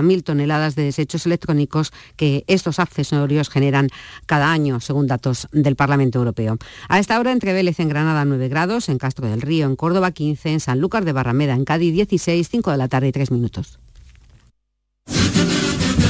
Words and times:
mil 0.00 0.24
toneladas 0.24 0.74
de 0.76 0.84
desechos 0.84 1.26
electrónicos 1.26 1.92
que 2.16 2.44
estos 2.46 2.78
accesorios 2.78 3.50
generan 3.50 3.88
cada 4.24 4.50
año, 4.50 4.80
según 4.80 5.06
datos 5.06 5.48
del 5.52 5.76
Parlamento 5.76 6.18
Europeo. 6.18 6.56
A 6.88 6.98
esta 6.98 7.20
hora, 7.20 7.32
entre 7.32 7.52
Vélez 7.52 7.80
en 7.80 7.90
Granada 7.90 8.24
9 8.24 8.48
grados, 8.48 8.88
en 8.88 8.96
Castro 8.96 9.28
del 9.28 9.42
Río 9.42 9.66
en 9.66 9.76
Córdoba 9.76 10.12
15, 10.12 10.52
en 10.52 10.60
Sanlúcar 10.60 11.04
de 11.04 11.12
Barrameda 11.12 11.54
en 11.54 11.64
Cádiz 11.64 11.92
16, 11.92 12.48
5 12.48 12.70
de 12.70 12.76
la 12.78 12.88
tarde 12.88 13.08
y 13.08 13.12
3 13.12 13.30
minutos. 13.30 13.78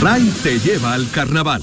RAI 0.01 0.29
te 0.43 0.59
lleva 0.59 0.95
al 0.95 1.11
carnaval. 1.11 1.63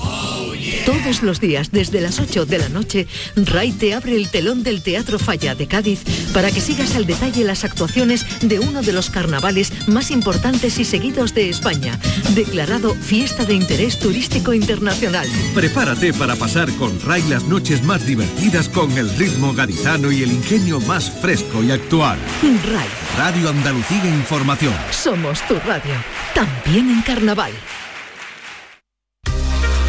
Todos 0.90 1.22
los 1.22 1.40
días, 1.40 1.70
desde 1.70 2.02
las 2.02 2.20
8 2.20 2.48
de 2.48 2.58
la 2.58 2.68
noche, 2.68 3.06
RAI 3.36 3.74
te 3.74 3.94
abre 3.94 4.16
el 4.16 4.28
telón 4.30 4.64
del 4.64 4.82
Teatro 4.82 5.20
Falla 5.20 5.54
de 5.54 5.68
Cádiz 5.68 6.02
para 6.34 6.50
que 6.50 6.62
sigas 6.62 6.96
al 6.96 7.06
detalle 7.06 7.44
las 7.44 7.64
actuaciones 7.64 8.26
de 8.42 8.58
uno 8.58 8.82
de 8.82 8.92
los 8.92 9.12
carnavales 9.12 9.88
más 9.88 10.10
importantes 10.10 10.80
y 10.80 10.86
seguidos 10.86 11.36
de 11.36 11.48
España, 11.48 12.00
declarado 12.34 12.96
Fiesta 12.96 13.46
de 13.46 13.54
Interés 13.54 14.00
Turístico 14.00 14.52
Internacional. 14.52 15.28
Prepárate 15.54 16.12
para 16.12 16.36
pasar 16.36 16.72
con 16.78 17.00
RAI 17.02 17.22
las 17.30 17.44
noches 17.44 17.84
más 17.84 18.08
divertidas 18.08 18.68
con 18.68 18.92
el 18.98 19.16
ritmo 19.16 19.54
gaditano 19.54 20.12
y 20.12 20.24
el 20.24 20.32
ingenio 20.32 20.80
más 20.80 21.12
fresco 21.22 21.64
y 21.64 21.70
actual. 21.70 22.18
RAI. 22.42 22.88
Radio 23.16 23.50
Andalucía 23.50 24.06
Información. 24.06 24.74
Somos 24.90 25.48
tu 25.48 25.54
radio, 25.60 25.94
también 26.34 26.90
en 26.90 27.04
carnaval. 27.04 27.52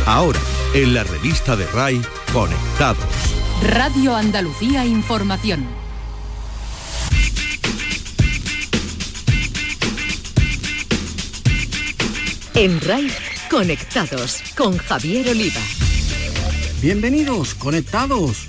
Ahora, 0.04 0.40
en 0.74 0.94
la 0.94 1.02
revista 1.02 1.56
de 1.56 1.66
RAI, 1.66 2.00
Conectados. 2.32 3.04
Radio 3.62 4.14
Andalucía 4.14 4.86
Información. 4.86 5.66
En 12.54 12.80
RAI, 12.80 13.10
Conectados 13.50 14.42
con 14.56 14.78
Javier 14.78 15.28
Oliva. 15.30 15.60
Bienvenidos, 16.80 17.54
conectados. 17.54 18.48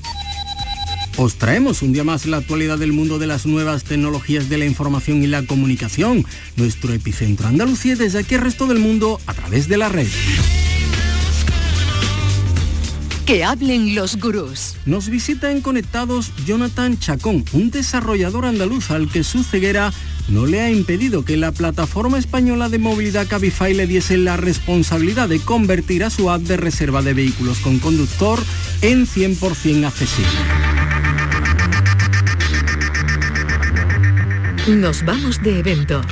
Os 1.17 1.35
traemos 1.35 1.81
un 1.81 1.91
día 1.91 2.03
más 2.03 2.25
la 2.27 2.37
actualidad 2.37 2.77
del 2.77 2.93
mundo 2.93 3.17
de 3.17 3.27
las 3.27 3.45
nuevas 3.45 3.83
tecnologías 3.83 4.47
de 4.47 4.59
la 4.59 4.65
información 4.65 5.23
y 5.23 5.27
la 5.27 5.43
comunicación, 5.43 6.25
nuestro 6.55 6.93
epicentro 6.93 7.47
Andalucía 7.47 7.95
desde 7.95 8.19
aquí 8.19 8.35
el 8.35 8.41
resto 8.41 8.67
del 8.67 8.79
mundo 8.79 9.19
a 9.25 9.33
través 9.33 9.67
de 9.67 9.77
la 9.77 9.89
red. 9.89 10.07
Que 13.31 13.45
hablen 13.45 13.95
los 13.95 14.17
gurús. 14.17 14.75
Nos 14.85 15.07
visita 15.07 15.53
en 15.53 15.61
Conectados 15.61 16.33
Jonathan 16.45 16.99
Chacón, 16.99 17.45
un 17.53 17.71
desarrollador 17.71 18.45
andaluz 18.45 18.91
al 18.91 19.09
que 19.09 19.23
su 19.23 19.45
ceguera 19.45 19.93
no 20.27 20.45
le 20.45 20.59
ha 20.59 20.69
impedido 20.69 21.23
que 21.23 21.37
la 21.37 21.53
plataforma 21.53 22.19
española 22.19 22.67
de 22.67 22.77
movilidad 22.77 23.29
Cabify 23.29 23.73
le 23.73 23.87
diese 23.87 24.17
la 24.17 24.35
responsabilidad 24.35 25.29
de 25.29 25.39
convertir 25.39 26.03
a 26.03 26.09
su 26.09 26.29
app 26.29 26.41
de 26.41 26.57
reserva 26.57 27.01
de 27.01 27.13
vehículos 27.13 27.59
con 27.59 27.79
conductor 27.79 28.37
en 28.81 29.07
100% 29.07 29.85
accesible. 29.85 30.29
Nos 34.67 35.05
vamos 35.05 35.41
de 35.41 35.57
eventos. 35.57 36.05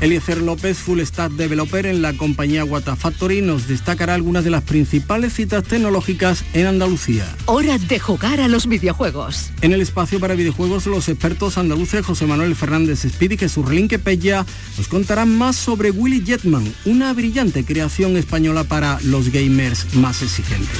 Eliezer 0.00 0.40
López, 0.40 0.78
Full 0.78 1.00
Stack 1.00 1.32
Developer 1.32 1.86
en 1.86 2.02
la 2.02 2.14
compañía 2.14 2.64
Watafactory, 2.64 3.42
nos 3.42 3.68
destacará 3.68 4.14
algunas 4.14 4.44
de 4.44 4.50
las 4.50 4.62
principales 4.62 5.34
citas 5.34 5.64
tecnológicas 5.64 6.44
en 6.54 6.66
Andalucía. 6.66 7.26
Hora 7.46 7.76
de 7.78 7.98
jugar 7.98 8.40
a 8.40 8.48
los 8.48 8.66
videojuegos. 8.66 9.50
En 9.60 9.72
el 9.72 9.80
espacio 9.80 10.18
para 10.18 10.34
videojuegos, 10.34 10.86
los 10.86 11.08
expertos 11.08 11.58
andaluces 11.58 12.04
José 12.04 12.26
Manuel 12.26 12.56
Fernández 12.56 13.04
Speed 13.04 13.32
y 13.32 13.38
Jesús 13.38 13.68
Relinque 13.68 13.98
Pella 13.98 14.46
nos 14.78 14.88
contarán 14.88 15.36
más 15.36 15.56
sobre 15.56 15.90
Willy 15.90 16.24
Jetman, 16.24 16.64
una 16.84 17.12
brillante 17.12 17.64
creación 17.64 18.16
española 18.16 18.64
para 18.64 18.98
los 19.02 19.30
gamers 19.30 19.94
más 19.94 20.22
exigentes. 20.22 20.78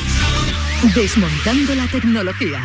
Desmontando 0.94 1.74
la 1.74 1.86
tecnología. 1.88 2.62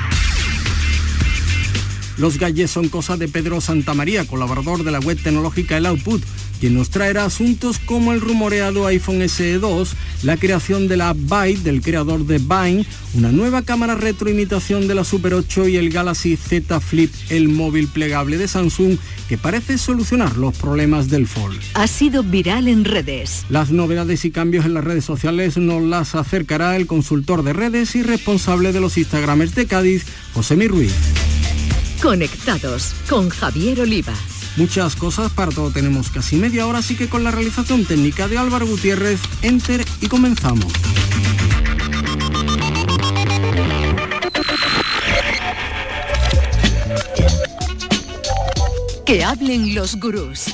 Los 2.17 2.39
galles 2.39 2.71
son 2.71 2.87
cosa 2.89 3.17
de 3.17 3.27
Pedro 3.27 3.59
Santamaría, 3.59 4.25
colaborador 4.25 4.83
de 4.83 4.91
la 4.91 4.99
web 4.99 5.21
tecnológica 5.21 5.77
El 5.77 5.85
Output, 5.85 6.23
quien 6.59 6.73
nos 6.73 6.89
traerá 6.89 7.25
asuntos 7.25 7.79
como 7.79 8.13
el 8.13 8.21
rumoreado 8.21 8.87
iPhone 8.87 9.27
SE 9.27 9.59
2, 9.59 9.93
la 10.23 10.37
creación 10.37 10.87
de 10.87 10.97
la 10.97 11.09
app 11.09 11.17
Byte 11.19 11.63
del 11.63 11.81
creador 11.81 12.25
de 12.25 12.37
Vine, 12.37 12.85
una 13.13 13.31
nueva 13.31 13.63
cámara 13.63 13.95
retroimitación 13.95 14.87
de 14.87 14.95
la 14.95 15.03
Super 15.03 15.33
8 15.33 15.67
y 15.67 15.75
el 15.75 15.89
Galaxy 15.89 16.37
Z 16.37 16.79
Flip, 16.79 17.13
el 17.29 17.49
móvil 17.49 17.87
plegable 17.87 18.37
de 18.37 18.47
Samsung, 18.47 18.97
que 19.27 19.37
parece 19.37 19.77
solucionar 19.77 20.37
los 20.37 20.55
problemas 20.57 21.09
del 21.09 21.27
Fold. 21.27 21.59
Ha 21.73 21.87
sido 21.87 22.23
viral 22.23 22.67
en 22.67 22.85
redes. 22.85 23.45
Las 23.49 23.71
novedades 23.71 24.23
y 24.23 24.31
cambios 24.31 24.65
en 24.65 24.73
las 24.73 24.83
redes 24.83 25.03
sociales 25.03 25.57
nos 25.57 25.83
las 25.83 26.15
acercará 26.15 26.77
el 26.77 26.87
consultor 26.87 27.43
de 27.43 27.53
redes 27.53 27.95
y 27.95 28.03
responsable 28.03 28.71
de 28.71 28.79
los 28.79 28.97
Instagramers 28.97 29.55
de 29.55 29.65
Cádiz, 29.65 30.05
José 30.33 30.55
Mi 30.55 30.67
Ruiz. 30.67 30.93
Conectados 32.01 32.93
con 33.09 33.29
Javier 33.29 33.81
Oliva. 33.81 34.13
Muchas 34.57 34.95
cosas, 34.95 35.31
para 35.31 35.51
todo 35.51 35.71
tenemos 35.71 36.09
casi 36.09 36.35
media 36.37 36.65
hora, 36.65 36.79
así 36.79 36.95
que 36.95 37.09
con 37.09 37.23
la 37.23 37.31
realización 37.31 37.85
técnica 37.85 38.27
de 38.27 38.37
Álvaro 38.37 38.65
Gutiérrez, 38.67 39.19
enter 39.41 39.83
y 40.01 40.07
comenzamos. 40.07 40.71
Que 49.05 49.23
hablen 49.23 49.75
los 49.75 49.99
gurús. 49.99 50.45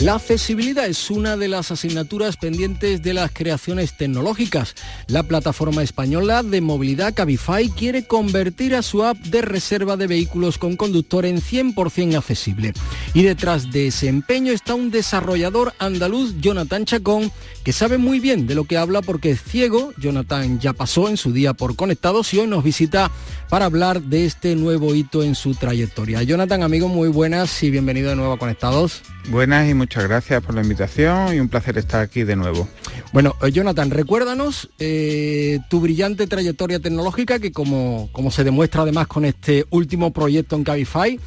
La 0.00 0.16
accesibilidad 0.16 0.86
es 0.86 1.10
una 1.10 1.38
de 1.38 1.48
las 1.48 1.70
asignaturas 1.70 2.36
pendientes 2.36 3.02
de 3.02 3.14
las 3.14 3.30
creaciones 3.32 3.96
tecnológicas. 3.96 4.74
La 5.06 5.22
plataforma 5.22 5.82
española 5.82 6.42
de 6.42 6.60
movilidad 6.60 7.14
Cabify 7.14 7.70
quiere 7.70 8.06
convertir 8.06 8.74
a 8.74 8.82
su 8.82 9.04
app 9.04 9.16
de 9.16 9.40
reserva 9.40 9.96
de 9.96 10.06
vehículos 10.06 10.58
con 10.58 10.76
conductor 10.76 11.24
en 11.24 11.40
100% 11.40 12.14
accesible. 12.14 12.74
Y 13.14 13.22
detrás 13.22 13.72
de 13.72 13.86
ese 13.86 14.08
empeño 14.08 14.52
está 14.52 14.74
un 14.74 14.90
desarrollador 14.90 15.72
andaluz, 15.78 16.34
Jonathan 16.40 16.84
Chacón, 16.84 17.32
que 17.64 17.72
sabe 17.72 17.96
muy 17.96 18.20
bien 18.20 18.46
de 18.46 18.54
lo 18.54 18.64
que 18.64 18.76
habla 18.76 19.00
porque 19.00 19.30
es 19.30 19.42
ciego. 19.42 19.94
Jonathan 19.96 20.60
ya 20.60 20.74
pasó 20.74 21.08
en 21.08 21.16
su 21.16 21.32
día 21.32 21.54
por 21.54 21.74
Conectados 21.74 22.34
y 22.34 22.38
hoy 22.38 22.46
nos 22.46 22.62
visita 22.62 23.10
para 23.48 23.64
hablar 23.64 24.02
de 24.02 24.26
este 24.26 24.56
nuevo 24.56 24.94
hito 24.94 25.22
en 25.22 25.34
su 25.34 25.54
trayectoria. 25.54 26.22
Jonathan, 26.22 26.62
amigo, 26.62 26.88
muy 26.88 27.08
buenas 27.08 27.62
y 27.62 27.70
bienvenido 27.70 28.10
de 28.10 28.16
nuevo 28.16 28.34
a 28.34 28.38
Conectados. 28.38 29.02
Buenas 29.28 29.68
y 29.68 29.74
gracias 29.88 30.42
por 30.42 30.54
la 30.54 30.62
invitación 30.62 31.34
y 31.34 31.40
un 31.40 31.48
placer 31.48 31.78
estar 31.78 32.00
aquí 32.00 32.24
de 32.24 32.36
nuevo. 32.36 32.68
Bueno, 33.12 33.34
eh, 33.42 33.50
Jonathan, 33.52 33.90
recuérdanos 33.90 34.70
eh, 34.78 35.58
tu 35.70 35.80
brillante 35.80 36.26
trayectoria 36.26 36.80
tecnológica 36.80 37.38
que 37.38 37.52
como, 37.52 38.08
como 38.12 38.30
se 38.30 38.44
demuestra 38.44 38.82
además 38.82 39.06
con 39.06 39.24
este 39.24 39.66
último 39.70 40.12
proyecto 40.12 40.56
en 40.56 40.64
Cabify, 40.64 41.20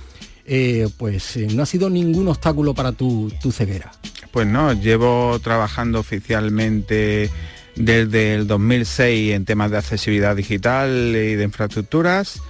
eh, 0.45 0.87
pues 0.97 1.37
eh, 1.37 1.47
no 1.53 1.63
ha 1.63 1.65
sido 1.65 1.89
ningún 1.89 2.27
obstáculo 2.27 2.73
para 2.73 2.91
tu, 2.91 3.31
tu 3.41 3.51
ceguera. 3.51 3.91
Pues 4.31 4.47
no, 4.47 4.73
llevo 4.73 5.39
trabajando 5.43 5.99
oficialmente 5.99 7.29
desde 7.75 8.35
el 8.35 8.47
2006 8.47 9.33
en 9.33 9.45
temas 9.45 9.71
de 9.71 9.77
accesibilidad 9.77 10.35
digital 10.35 10.89
y 11.15 11.35
de 11.35 11.43
infraestructuras 11.43 12.41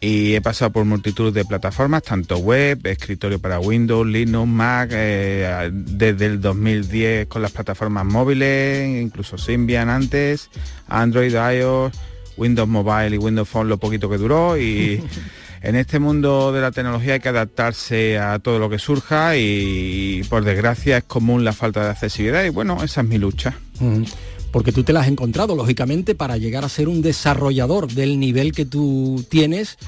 y 0.00 0.34
he 0.34 0.40
pasado 0.40 0.72
por 0.72 0.86
multitud 0.86 1.32
de 1.32 1.44
plataformas, 1.44 2.02
tanto 2.02 2.38
web, 2.38 2.80
escritorio 2.86 3.38
para 3.38 3.60
Windows, 3.60 4.06
Linux, 4.06 4.48
Mac, 4.48 4.90
eh, 4.92 5.70
desde 5.72 6.26
el 6.26 6.40
2010 6.40 7.26
con 7.26 7.42
las 7.42 7.52
plataformas 7.52 8.06
móviles, 8.06 9.02
incluso 9.02 9.36
Symbian 9.36 9.90
antes, 9.90 10.48
Android, 10.88 11.34
iOS, 11.34 11.92
Windows 12.38 12.68
Mobile 12.68 13.14
y 13.14 13.18
Windows 13.18 13.48
Phone 13.48 13.68
lo 13.68 13.76
poquito 13.76 14.08
que 14.08 14.16
duró 14.16 14.56
y 14.56 15.02
en 15.62 15.76
este 15.76 15.98
mundo 15.98 16.50
de 16.52 16.62
la 16.62 16.70
tecnología 16.70 17.14
hay 17.14 17.20
que 17.20 17.28
adaptarse 17.28 18.18
a 18.18 18.38
todo 18.38 18.58
lo 18.58 18.70
que 18.70 18.78
surja 18.78 19.36
y, 19.36 20.22
por 20.30 20.44
desgracia 20.44 20.96
es 20.96 21.04
común 21.04 21.44
la 21.44 21.52
falta 21.52 21.84
de 21.84 21.90
accesibilidad 21.90 22.44
y 22.44 22.48
bueno, 22.48 22.82
esa 22.82 23.02
es 23.02 23.06
mi 23.06 23.18
lucha. 23.18 23.54
Mm, 23.80 24.04
Porque 24.52 24.72
tú 24.72 24.82
te 24.82 24.92
la 24.92 25.00
has 25.00 25.08
encontrado, 25.08 25.54
lógicamente, 25.54 26.14
para 26.14 26.36
llegar 26.36 26.64
a 26.64 26.68
ser 26.68 26.88
un 26.88 27.02
desarrollador 27.02 27.88
del 27.92 28.18
nivel 28.18 28.52
que 28.52 28.64
tú 28.64 29.24
tienes, 29.28 29.78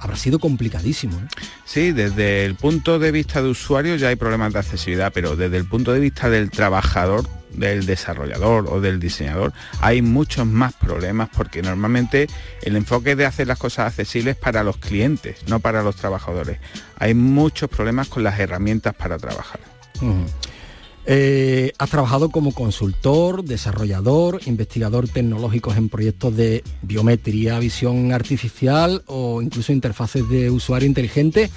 habrá 0.00 0.16
sido 0.16 0.38
complicadísimo. 0.38 1.18
¿eh? 1.18 1.42
Sí, 1.64 1.92
desde 1.92 2.44
el 2.44 2.54
punto 2.54 2.98
de 2.98 3.12
vista 3.12 3.42
de 3.42 3.48
usuario 3.48 3.96
ya 3.96 4.08
hay 4.08 4.16
problemas 4.16 4.52
de 4.52 4.58
accesibilidad, 4.58 5.12
pero 5.12 5.36
desde 5.36 5.58
el 5.58 5.66
punto 5.66 5.92
de 5.92 6.00
vista 6.00 6.28
del 6.28 6.50
trabajador, 6.50 7.28
del 7.52 7.84
desarrollador 7.84 8.66
o 8.68 8.80
del 8.80 8.98
diseñador, 8.98 9.52
hay 9.80 10.02
muchos 10.02 10.46
más 10.46 10.72
problemas 10.74 11.28
porque 11.34 11.62
normalmente 11.62 12.28
el 12.62 12.76
enfoque 12.76 13.14
de 13.14 13.26
hacer 13.26 13.46
las 13.46 13.58
cosas 13.58 13.88
accesibles 13.88 14.36
para 14.36 14.64
los 14.64 14.78
clientes, 14.78 15.38
no 15.48 15.60
para 15.60 15.82
los 15.82 15.96
trabajadores. 15.96 16.58
Hay 16.96 17.14
muchos 17.14 17.68
problemas 17.68 18.08
con 18.08 18.22
las 18.22 18.38
herramientas 18.38 18.94
para 18.94 19.18
trabajar. 19.18 19.60
Eh, 21.06 21.72
has 21.78 21.90
trabajado 21.90 22.30
como 22.30 22.52
consultor, 22.52 23.42
desarrollador, 23.44 24.40
investigador 24.46 25.08
tecnológicos 25.08 25.76
en 25.76 25.88
proyectos 25.88 26.36
de 26.36 26.62
biometría, 26.82 27.58
visión 27.58 28.12
artificial 28.12 29.02
o 29.06 29.40
incluso 29.40 29.72
interfaces 29.72 30.28
de 30.28 30.50
usuario 30.50 30.86
inteligente. 30.86 31.50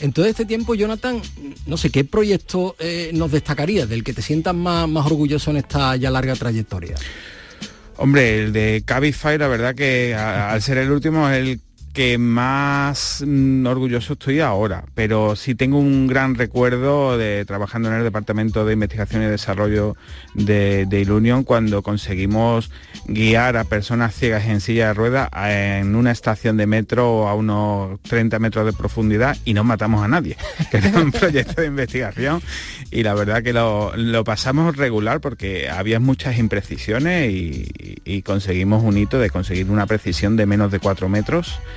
En 0.00 0.12
todo 0.12 0.26
este 0.26 0.44
tiempo, 0.44 0.74
Jonathan, 0.74 1.20
no 1.66 1.76
sé, 1.76 1.90
¿qué 1.90 2.04
proyecto 2.04 2.76
eh, 2.78 3.10
nos 3.12 3.32
destacaría 3.32 3.86
del 3.86 4.04
que 4.04 4.14
te 4.14 4.22
sientas 4.22 4.54
más, 4.54 4.88
más 4.88 5.06
orgulloso 5.06 5.50
en 5.50 5.58
esta 5.58 5.96
ya 5.96 6.10
larga 6.10 6.34
trayectoria? 6.34 6.94
Hombre, 7.96 8.44
el 8.44 8.52
de 8.52 8.82
Cabify, 8.86 9.38
la 9.38 9.48
verdad 9.48 9.74
que 9.74 10.14
al 10.14 10.62
ser 10.62 10.78
el 10.78 10.92
último 10.92 11.28
es 11.28 11.38
el 11.38 11.60
que 11.92 12.18
más 12.18 13.24
orgulloso 13.66 14.14
estoy 14.14 14.40
ahora, 14.40 14.84
pero 14.94 15.36
sí 15.36 15.54
tengo 15.54 15.78
un 15.78 16.06
gran 16.06 16.34
recuerdo 16.34 17.18
de 17.18 17.44
trabajando 17.44 17.88
en 17.88 17.96
el 17.96 18.04
Departamento 18.04 18.64
de 18.64 18.74
Investigación 18.74 19.22
y 19.22 19.26
Desarrollo 19.26 19.96
de, 20.34 20.86
de 20.86 21.00
Ilunion 21.00 21.44
cuando 21.44 21.82
conseguimos 21.82 22.70
guiar 23.06 23.56
a 23.56 23.64
personas 23.64 24.14
ciegas 24.14 24.46
en 24.46 24.60
silla 24.60 24.88
de 24.88 24.94
ruedas 24.94 25.28
en 25.34 25.96
una 25.96 26.10
estación 26.10 26.56
de 26.56 26.66
metro 26.66 27.28
a 27.28 27.34
unos 27.34 28.00
30 28.02 28.38
metros 28.38 28.66
de 28.66 28.72
profundidad 28.72 29.36
y 29.44 29.54
no 29.54 29.64
matamos 29.64 30.02
a 30.02 30.08
nadie, 30.08 30.36
que 30.70 30.78
era 30.78 31.00
un 31.00 31.12
proyecto 31.12 31.60
de 31.60 31.68
investigación. 31.68 32.42
Y 32.90 33.02
la 33.02 33.14
verdad 33.14 33.42
que 33.42 33.52
lo, 33.52 33.92
pasamos 34.24 34.76
regular 34.76 35.20
porque 35.20 35.68
había 35.68 36.00
muchas 36.00 36.38
imprecisiones 36.38 37.30
y, 37.30 37.68
y 38.04 38.22
conseguimos 38.22 38.82
un 38.82 38.98
hito 38.98 39.18
de 39.18 39.30
conseguir 39.30 39.70
una 39.70 39.86
precisión 39.86 40.36
de 40.36 40.46
menos 40.46 40.70
de 40.70 40.78
4 40.78 41.08
metros 41.08 41.58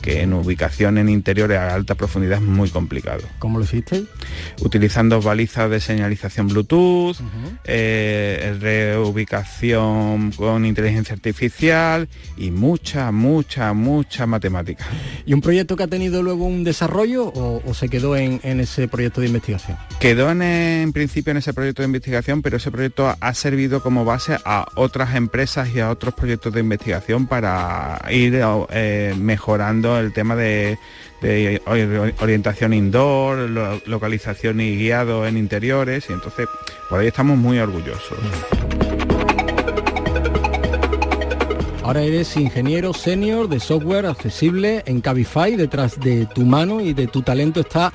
que 0.00 0.22
en 0.22 0.32
ubicación 0.32 0.98
en 0.98 1.08
interiores 1.08 1.58
a 1.58 1.74
alta 1.74 1.94
profundidad 1.94 2.38
es 2.38 2.44
muy 2.44 2.70
complicado. 2.70 3.22
¿Cómo 3.38 3.58
lo 3.58 3.64
hiciste? 3.64 4.04
Utilizando 4.60 5.20
balizas 5.20 5.70
de 5.70 5.80
señalización 5.80 6.48
Bluetooth, 6.48 7.16
eh, 7.64 8.56
reubicación 8.60 10.32
con 10.32 10.64
inteligencia 10.64 11.14
artificial 11.14 12.08
y 12.36 12.50
mucha, 12.50 13.10
mucha, 13.12 13.72
mucha 13.72 14.26
matemática. 14.26 14.86
¿Y 15.26 15.32
un 15.34 15.40
proyecto 15.40 15.76
que 15.76 15.84
ha 15.84 15.88
tenido 15.88 16.22
luego 16.22 16.46
un 16.46 16.64
desarrollo 16.64 17.32
o, 17.34 17.74
se 17.74 17.88
quedó 17.88 18.16
en, 18.16 18.40
ese 18.42 18.88
proyecto 18.88 19.20
de 19.20 19.28
investigación? 19.28 19.76
Quedó 20.00 20.30
en, 20.30 20.92
principio 20.92 21.30
en 21.30 21.38
ese 21.38 21.52
proyecto 21.52 21.82
de 21.82 21.86
investigación, 21.86 22.42
pero 22.42 22.56
ese 22.56 22.70
proyecto 22.70 23.14
ha 23.18 23.34
servido 23.34 23.82
como 23.82 24.04
base 24.04 24.38
a 24.44 24.66
otras 24.74 25.14
empresas 25.14 25.68
y 25.74 25.80
a 25.80 25.90
otros 25.90 26.14
proyectos 26.14 26.52
de 26.52 26.60
investigación 26.60 27.26
para 27.26 28.00
ir 28.10 28.40
eh, 28.70 29.14
mejorando 29.18 29.87
el 29.96 30.12
tema 30.12 30.36
de, 30.36 30.78
orientación 32.20 32.74
indoor, 32.74 33.38
localización 33.86 34.60
y 34.60 34.76
guiado 34.76 35.26
en 35.26 35.36
interiores 35.36 36.10
y 36.10 36.12
entonces 36.12 36.46
por 36.90 37.00
ahí 37.00 37.06
estamos 37.06 37.38
muy 37.38 37.58
orgullosos. 37.58 38.18
Ahora 41.82 42.02
eres 42.02 42.36
ingeniero 42.36 42.92
senior 42.92 43.48
de 43.48 43.60
software 43.60 44.04
accesible 44.06 44.82
en 44.84 45.00
Cabify, 45.00 45.56
detrás 45.56 45.98
de 45.98 46.26
tu 46.26 46.42
mano 46.42 46.82
y 46.82 46.92
de 46.92 47.06
tu 47.06 47.22
talento 47.22 47.60
está 47.60 47.94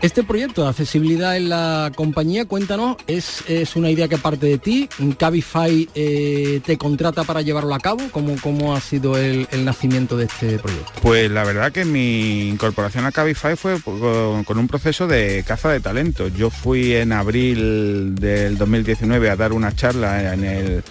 este 0.00 0.22
proyecto 0.22 0.62
de 0.62 0.68
accesibilidad 0.68 1.36
en 1.36 1.48
la 1.48 1.90
compañía, 1.94 2.44
cuéntanos, 2.44 2.96
¿es, 3.06 3.42
es 3.48 3.74
una 3.74 3.90
idea 3.90 4.06
que 4.08 4.18
parte 4.18 4.46
de 4.46 4.58
ti? 4.58 4.88
¿Cabify 5.18 5.88
eh, 5.94 6.60
te 6.64 6.78
contrata 6.78 7.24
para 7.24 7.42
llevarlo 7.42 7.74
a 7.74 7.80
cabo? 7.80 8.00
¿Cómo, 8.12 8.36
cómo 8.40 8.74
ha 8.74 8.80
sido 8.80 9.16
el, 9.16 9.46
nacimiento 9.64 10.16
de 10.16 10.26
este 10.26 10.58
proyecto? 10.58 10.92
Pues 11.02 11.30
la 11.30 11.44
verdad 11.44 11.72
que 11.72 11.84
mi 11.84 12.48
incorporación 12.48 13.06
a 13.06 13.12
Cabify 13.12 13.56
fue 13.56 13.80
con, 13.80 14.58
un 14.58 14.68
proceso 14.68 15.06
de 15.06 15.44
caza 15.46 15.70
de 15.70 15.80
talento. 15.80 16.28
Yo 16.28 16.50
fui 16.50 16.94
en 16.94 17.12
abril 17.12 18.14
del 18.14 18.56
2019 18.56 19.30
a 19.30 19.36
dar 19.36 19.52
una 19.52 19.74
charla 19.74 20.32
en 20.32 20.44
el 20.44 20.84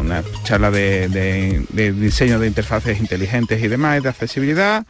una 0.00 0.22
charla 0.42 0.70
de, 0.70 1.64
diseño 1.98 2.38
de 2.38 2.46
interfaces 2.46 2.98
inteligentes 2.98 3.62
y 3.62 3.68
demás, 3.68 4.02
de 4.02 4.08
accesibilidad 4.08 4.84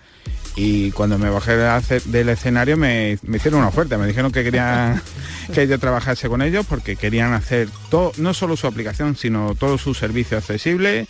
y 0.57 0.93
cuando 0.93 1.19
me 1.19 1.31
bajé 1.31 1.57
del 2.05 2.29
escenario 2.29 2.77
me, 2.77 3.19
hicieron 3.33 3.61
una 3.61 3.69
oferta, 3.69 3.99
me 3.99 4.07
dijeron 4.07 4.31
que 4.31 4.45
querían 4.45 5.03
que 5.55 5.67
yo 5.67 5.79
trabajase 5.79 6.29
con 6.29 6.43
ellos 6.43 6.65
porque 6.67 6.97
querían 6.97 7.33
hacer 7.33 7.69
todo, 7.91 8.13
no 8.19 8.35
solo 8.35 8.57
su 8.57 8.67
aplicación, 8.67 9.17
sino 9.17 9.55
todo 9.55 9.79
su 9.79 9.95
servicio 9.95 10.39
accesible. 10.39 11.07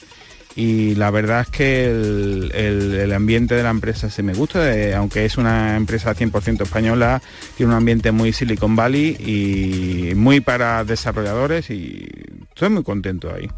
Y 0.57 0.95
la 0.95 1.11
verdad 1.11 1.41
es 1.41 1.49
que 1.49 1.87
el, 1.87 3.13
ambiente 3.13 3.57
de 3.57 3.65
la 3.65 3.71
empresa 3.71 4.09
se 4.09 4.23
me 4.23 4.35
gusta, 4.35 4.61
aunque 4.97 5.25
es 5.25 5.37
una 5.37 5.77
empresa 5.77 6.15
100% 6.15 6.63
española, 6.63 7.21
tiene 7.57 7.73
un 7.73 7.79
ambiente 7.79 8.13
muy 8.13 8.33
Silicon 8.33 8.77
Valley 8.77 9.17
y 9.19 10.15
muy 10.15 10.41
para 10.41 10.85
desarrolladores 10.85 11.71
y 11.71 12.09
estoy 12.51 12.69
muy 12.69 12.85
contento 12.85 13.35
ahí. 13.35 13.51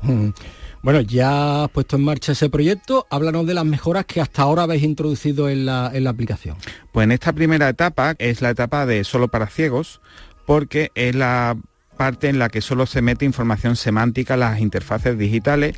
Bueno, 0.86 1.00
ya 1.00 1.64
has 1.64 1.70
puesto 1.70 1.96
en 1.96 2.04
marcha 2.04 2.30
ese 2.30 2.48
proyecto, 2.48 3.08
háblanos 3.10 3.44
de 3.44 3.54
las 3.54 3.64
mejoras 3.64 4.04
que 4.04 4.20
hasta 4.20 4.42
ahora 4.42 4.62
habéis 4.62 4.84
introducido 4.84 5.48
en 5.48 5.66
la, 5.66 5.86
aplicación. 6.06 6.56
Pues 6.92 7.02
en 7.02 7.10
esta 7.10 7.32
primera 7.32 7.68
etapa 7.68 8.14
es 8.18 8.40
la 8.40 8.50
etapa 8.50 8.86
de 8.86 9.02
solo 9.02 9.26
para 9.26 9.48
ciegos, 9.48 10.00
porque 10.46 10.92
es 10.94 11.16
la 11.16 11.56
parte 11.96 12.28
en 12.28 12.38
la 12.38 12.50
que 12.50 12.60
solo 12.60 12.86
se 12.86 13.02
mete 13.02 13.24
información 13.24 13.74
semántica 13.74 14.34
a 14.34 14.36
las 14.36 14.60
interfaces 14.60 15.18
digitales 15.18 15.74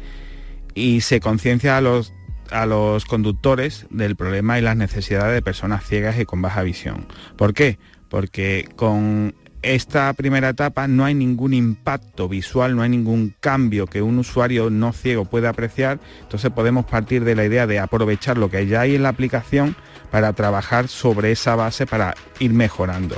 y 0.75 1.01
se 1.01 1.21
conciencia 1.21 1.79
a 1.79 1.81
los, 1.81 2.13
a 2.51 2.67
los 2.67 3.07
conductores 3.07 3.87
del 3.89 4.15
problema 4.15 4.59
y 4.59 4.61
las 4.61 4.77
necesidades 4.77 5.33
de 5.33 5.41
personas 5.41 5.87
ciegas 5.87 6.21
y 6.21 6.27
con 6.27 6.43
baja 6.43 6.63
visión. 6.63 7.07
¿Por 7.39 7.55
qué? 7.55 7.79
Porque 8.11 8.69
con 8.77 9.35
esta 9.63 10.13
primera 10.13 10.51
etapa 10.51 10.87
no 10.87 11.05
hay 11.05 11.15
ningún 11.15 11.53
impacto 11.53 12.29
visual, 12.29 12.77
no 12.77 12.83
hay 12.83 12.89
ningún 12.91 13.35
cambio 13.41 13.87
que 13.87 14.03
un 14.03 14.19
usuario 14.19 14.71
no 14.71 14.93
ciego 14.93 15.25
pueda 15.25 15.51
apreciar, 15.51 15.99
entonces 16.23 16.51
podemos 16.51 16.87
partir 16.87 17.25
de 17.25 17.35
la 17.35 17.45
idea 17.45 17.67
de 17.67 17.79
aprovechar 17.79 18.39
lo 18.39 18.51
que 18.51 18.67
ya 18.67 18.83
hay 18.83 18.95
en 18.95 19.03
la 19.03 19.09
aplicación 19.09 19.77
para 20.11 20.33
trabajar 20.33 20.89
sobre 20.89 21.33
esa 21.33 21.57
base 21.57 21.87
para 21.87 22.15
ir 22.39 22.53
mejorando. 22.53 23.17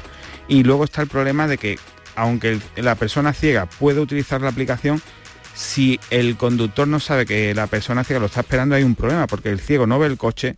Y 0.48 0.64
luego 0.64 0.84
está 0.84 1.02
el 1.02 1.08
problema 1.08 1.46
de 1.46 1.58
que 1.58 1.78
aunque 2.16 2.58
la 2.76 2.94
persona 2.96 3.32
ciega 3.32 3.66
puede 3.66 4.00
utilizar 4.00 4.40
la 4.40 4.48
aplicación, 4.48 5.00
si 5.54 6.00
el 6.10 6.36
conductor 6.36 6.88
no 6.88 7.00
sabe 7.00 7.26
que 7.26 7.54
la 7.54 7.66
persona 7.66 8.02
ciega 8.04 8.20
lo 8.20 8.26
está 8.26 8.40
esperando, 8.40 8.74
hay 8.74 8.82
un 8.82 8.94
problema, 8.94 9.26
porque 9.26 9.50
el 9.50 9.60
ciego 9.60 9.86
no 9.86 9.98
ve 9.98 10.06
el 10.06 10.16
coche 10.16 10.56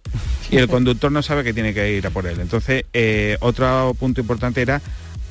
y 0.50 0.56
el 0.56 0.68
conductor 0.68 1.10
no 1.10 1.22
sabe 1.22 1.44
que 1.44 1.52
tiene 1.52 1.74
que 1.74 1.92
ir 1.92 2.06
a 2.06 2.10
por 2.10 2.26
él. 2.26 2.40
Entonces, 2.40 2.84
eh, 2.92 3.36
otro 3.40 3.94
punto 3.98 4.20
importante 4.20 4.62
era 4.62 4.80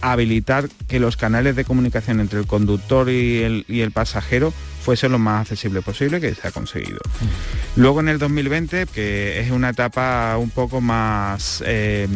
habilitar 0.02 0.70
que 0.88 1.00
los 1.00 1.18
canales 1.18 1.56
de 1.56 1.66
comunicación 1.66 2.20
entre 2.20 2.40
el 2.40 2.48
conductor 2.48 3.10
y 3.10 3.42
el, 3.42 3.92
pasajero 3.92 4.54
fuesen 4.82 5.12
lo 5.12 5.20
más 5.20 5.42
accesible 5.42 5.82
posible, 5.82 6.20
que 6.20 6.34
se 6.34 6.48
ha 6.48 6.52
conseguido. 6.52 7.00
Luego 7.76 8.00
en 8.00 8.10
el 8.10 8.18
2020, 8.18 8.88
que 8.88 9.40
es 9.40 9.52
una 9.52 9.70
etapa 9.70 10.38
un 10.38 10.50
poco 10.50 10.82
más 10.82 11.64
eh, 11.66 12.08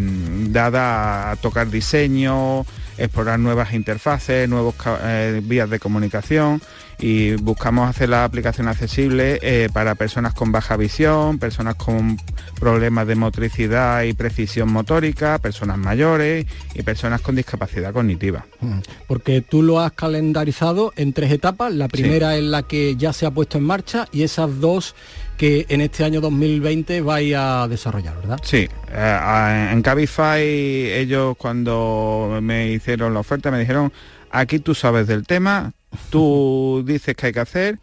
dada 0.49 1.31
a 1.31 1.35
tocar 1.35 1.69
diseño, 1.69 2.65
explorar 2.97 3.39
nuevas 3.39 3.73
interfaces, 3.73 4.47
nuevas 4.49 4.75
eh, 5.03 5.41
vías 5.43 5.69
de 5.69 5.79
comunicación, 5.79 6.61
y 6.99 7.35
buscamos 7.35 7.89
hacer 7.89 8.09
la 8.09 8.23
aplicación 8.23 8.67
accesible 8.67 9.39
eh, 9.41 9.69
para 9.73 9.95
personas 9.95 10.33
con 10.33 10.51
baja 10.51 10.77
visión, 10.77 11.39
personas 11.39 11.75
con 11.75 12.17
problemas 12.59 13.07
de 13.07 13.15
motricidad 13.15 14.03
y 14.03 14.13
precisión 14.13 14.71
motórica, 14.71 15.39
personas 15.39 15.77
mayores 15.77 16.45
y 16.73 16.83
personas 16.83 17.21
con 17.21 17.35
discapacidad 17.35 17.93
cognitiva. 17.93 18.45
Mm. 18.61 18.79
Porque 19.07 19.41
tú 19.41 19.61
lo 19.61 19.79
has 19.79 19.91
calendarizado 19.91 20.93
en 20.95 21.13
tres 21.13 21.31
etapas, 21.31 21.73
la 21.73 21.87
primera 21.87 22.37
es 22.37 22.43
la 22.43 22.63
que 22.63 22.95
ya 22.95 23.11
se 23.13 23.25
ha 23.25 23.31
puesto 23.31 23.57
en 23.57 23.65
marcha 23.65 24.07
y 24.11 24.23
esas 24.23 24.59
dos 24.59 24.95
que 25.37 25.65
en 25.69 25.81
este 25.81 26.03
año 26.03 26.21
2020 26.21 27.01
vais 27.01 27.35
a 27.35 27.67
desarrollar, 27.67 28.15
¿verdad? 28.15 28.39
Sí, 28.43 28.67
eh, 28.91 29.69
en 29.71 29.81
Cabify 29.81 30.41
ellos 30.41 31.35
cuando 31.37 32.39
me 32.41 32.71
hicieron 32.71 33.13
la 33.13 33.19
oferta 33.19 33.51
me 33.51 33.59
dijeron, 33.59 33.91
aquí 34.31 34.59
tú 34.59 34.73
sabes 34.75 35.07
del 35.07 35.25
tema, 35.25 35.73
tú 36.09 36.83
dices 36.85 37.15
que 37.15 37.27
hay 37.27 37.33
que 37.33 37.39
hacer 37.39 37.79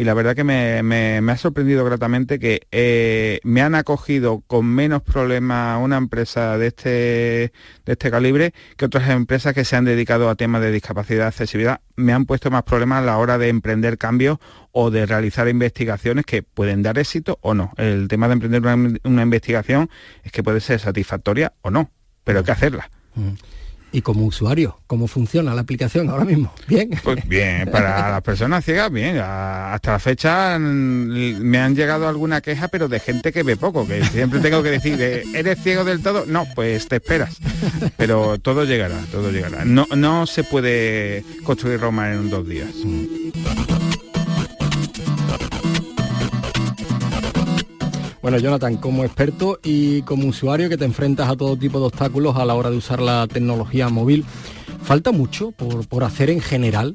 y 0.00 0.04
la 0.04 0.14
verdad 0.14 0.34
que 0.34 0.44
me, 0.44 1.30
ha 1.30 1.36
sorprendido 1.36 1.84
gratamente 1.84 2.38
que 2.38 2.62
eh, 2.72 3.38
me 3.44 3.60
han 3.60 3.74
acogido 3.74 4.42
con 4.46 4.64
menos 4.64 5.02
problemas 5.02 5.78
una 5.78 5.98
empresa 5.98 6.56
de 6.56 6.68
este, 6.68 6.90
de 7.84 7.92
este 7.92 8.10
calibre 8.10 8.54
que 8.78 8.86
otras 8.86 9.10
empresas 9.10 9.52
que 9.52 9.66
se 9.66 9.76
han 9.76 9.84
dedicado 9.84 10.30
a 10.30 10.36
temas 10.36 10.62
de 10.62 10.72
discapacidad 10.72 11.26
accesibilidad. 11.26 11.82
Me 11.96 12.14
han 12.14 12.24
puesto 12.24 12.50
más 12.50 12.62
problemas 12.62 13.02
a 13.02 13.04
la 13.04 13.18
hora 13.18 13.36
de 13.36 13.50
emprender 13.50 13.98
cambios 13.98 14.38
o 14.72 14.90
de 14.90 15.04
realizar 15.04 15.48
investigaciones 15.48 16.24
que 16.24 16.42
pueden 16.42 16.82
dar 16.82 16.98
éxito 16.98 17.38
o 17.42 17.52
no. 17.52 17.74
El 17.76 18.08
tema 18.08 18.26
de 18.28 18.32
emprender 18.32 18.62
una, 19.04 19.22
investigación 19.22 19.90
es 20.24 20.32
que 20.32 20.42
puede 20.42 20.60
ser 20.60 20.80
satisfactoria 20.80 21.52
o 21.60 21.70
no, 21.70 21.90
pero 22.24 22.38
hay 22.38 22.44
que 22.46 22.52
hacerla. 22.52 22.90
Mm 23.16 23.34
y 23.92 24.02
como 24.02 24.24
usuario, 24.24 24.78
¿cómo 24.86 25.06
funciona 25.06 25.54
la 25.54 25.62
aplicación 25.62 26.08
ahora 26.10 26.24
mismo? 26.24 26.52
Bien. 26.68 26.90
Pues 27.02 27.26
bien, 27.26 27.68
para 27.70 28.10
las 28.10 28.22
personas 28.22 28.64
ciegas, 28.64 28.90
bien. 28.90 29.18
Hasta 29.18 29.92
la 29.92 29.98
fecha 29.98 30.58
mm, 30.58 31.40
me 31.40 31.58
han 31.58 31.74
llegado 31.74 32.08
alguna 32.08 32.40
queja, 32.40 32.68
pero 32.68 32.88
de 32.88 33.00
gente 33.00 33.32
que 33.32 33.42
ve 33.42 33.56
poco, 33.56 33.86
que 33.86 34.04
siempre 34.04 34.40
tengo 34.40 34.62
que 34.62 34.70
decir, 34.70 35.00
¿eres 35.00 35.62
ciego 35.62 35.84
del 35.84 36.02
todo? 36.02 36.24
No, 36.26 36.46
pues 36.54 36.88
te 36.88 36.96
esperas. 36.96 37.36
Pero 37.96 38.38
todo 38.38 38.64
llegará, 38.64 38.98
todo 39.10 39.30
llegará. 39.30 39.64
No, 39.64 39.86
no 39.96 40.26
se 40.26 40.44
puede 40.44 41.24
construir 41.44 41.80
Roma 41.80 42.12
en 42.12 42.30
dos 42.30 42.46
días. 42.46 42.70
Bueno, 48.22 48.38
Jonathan, 48.38 48.76
como 48.76 49.04
experto 49.04 49.58
y 49.62 50.02
como 50.02 50.28
usuario 50.28 50.68
que 50.68 50.76
te 50.76 50.84
enfrentas 50.84 51.28
a 51.28 51.36
todo 51.36 51.56
tipo 51.56 51.80
de 51.80 51.86
obstáculos 51.86 52.36
a 52.36 52.44
la 52.44 52.54
hora 52.54 52.70
de 52.70 52.76
usar 52.76 53.00
la 53.00 53.26
tecnología 53.26 53.88
móvil, 53.88 54.24
¿falta 54.82 55.10
mucho 55.10 55.52
por, 55.52 56.04
hacer 56.04 56.28
en 56.28 56.40
general? 56.40 56.94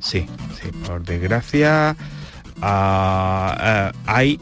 Sí, 0.00 0.26
sí, 0.60 0.70
por 0.86 1.04
desgracia 1.04 1.96
ah, 2.62 3.56
ah, 3.60 3.92
hay 4.06 4.40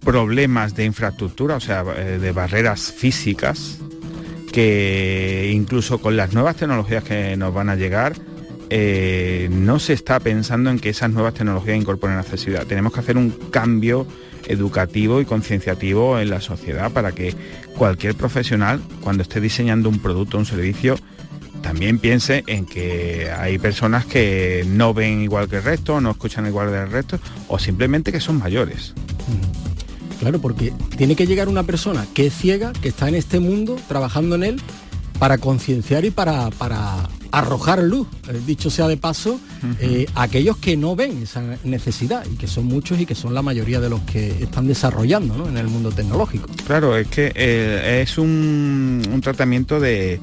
problemas 0.00 0.74
de 0.74 0.84
infraestructura, 0.84 1.56
o 1.56 1.60
sea, 1.60 1.84
eh, 1.96 2.18
de 2.18 2.32
barreras 2.32 2.92
físicas, 2.92 3.78
que 4.52 5.50
incluso 5.52 5.98
con 5.98 6.16
las 6.16 6.32
nuevas 6.32 6.56
tecnologías 6.56 7.04
que 7.04 7.36
nos 7.36 7.52
van 7.52 7.68
a 7.68 7.74
llegar, 7.74 8.14
eh, 8.70 9.48
no 9.50 9.78
se 9.78 9.92
está 9.92 10.20
pensando 10.20 10.70
en 10.70 10.78
que 10.78 10.90
esas 10.90 11.10
nuevas 11.10 11.34
tecnologías 11.34 11.76
incorporen 11.76 12.18
accesibilidad. 12.18 12.66
Tenemos 12.66 12.92
que 12.92 13.00
hacer 13.00 13.16
un 13.16 13.30
cambio 13.50 14.06
educativo 14.46 15.20
y 15.20 15.24
concienciativo 15.24 16.18
en 16.18 16.30
la 16.30 16.40
sociedad 16.40 16.90
para 16.92 17.12
que 17.12 17.34
cualquier 17.76 18.14
profesional, 18.14 18.80
cuando 19.00 19.22
esté 19.22 19.40
diseñando 19.40 19.88
un 19.88 19.98
producto 19.98 20.36
o 20.36 20.40
un 20.40 20.46
servicio, 20.46 20.96
también 21.62 21.98
piense 21.98 22.44
en 22.46 22.64
que 22.64 23.30
hay 23.36 23.58
personas 23.58 24.06
que 24.06 24.64
no 24.68 24.94
ven 24.94 25.22
igual 25.22 25.48
que 25.48 25.56
el 25.56 25.64
resto, 25.64 26.00
no 26.00 26.10
escuchan 26.10 26.46
igual 26.46 26.70
que 26.70 26.78
el 26.78 26.90
resto, 26.90 27.18
o 27.48 27.58
simplemente 27.58 28.12
que 28.12 28.20
son 28.20 28.38
mayores. 28.38 28.94
Claro, 30.20 30.40
porque 30.40 30.72
tiene 30.96 31.16
que 31.16 31.26
llegar 31.26 31.48
una 31.48 31.64
persona 31.64 32.06
que 32.14 32.26
es 32.26 32.34
ciega, 32.34 32.72
que 32.72 32.88
está 32.88 33.08
en 33.08 33.16
este 33.16 33.40
mundo, 33.40 33.76
trabajando 33.88 34.36
en 34.36 34.44
él, 34.44 34.62
para 35.18 35.38
concienciar 35.38 36.04
y 36.04 36.10
para, 36.10 36.50
para 36.50 37.08
arrojar 37.36 37.82
luz, 37.82 38.08
eh, 38.28 38.40
dicho 38.46 38.70
sea 38.70 38.88
de 38.88 38.96
paso, 38.96 39.38
eh, 39.80 40.06
a 40.14 40.22
aquellos 40.22 40.56
que 40.56 40.74
no 40.74 40.96
ven 40.96 41.22
esa 41.22 41.42
necesidad 41.64 42.24
y 42.24 42.36
que 42.36 42.46
son 42.46 42.64
muchos 42.64 42.98
y 42.98 43.04
que 43.04 43.14
son 43.14 43.34
la 43.34 43.42
mayoría 43.42 43.78
de 43.78 43.90
los 43.90 44.00
que 44.02 44.44
están 44.44 44.66
desarrollando 44.66 45.46
en 45.46 45.58
el 45.58 45.66
mundo 45.66 45.92
tecnológico. 45.92 46.48
Claro, 46.66 46.96
es 46.96 47.08
que 47.08 47.32
eh, 47.34 48.00
es 48.02 48.16
un, 48.16 49.20
tratamiento 49.22 49.80
de, 49.80 50.20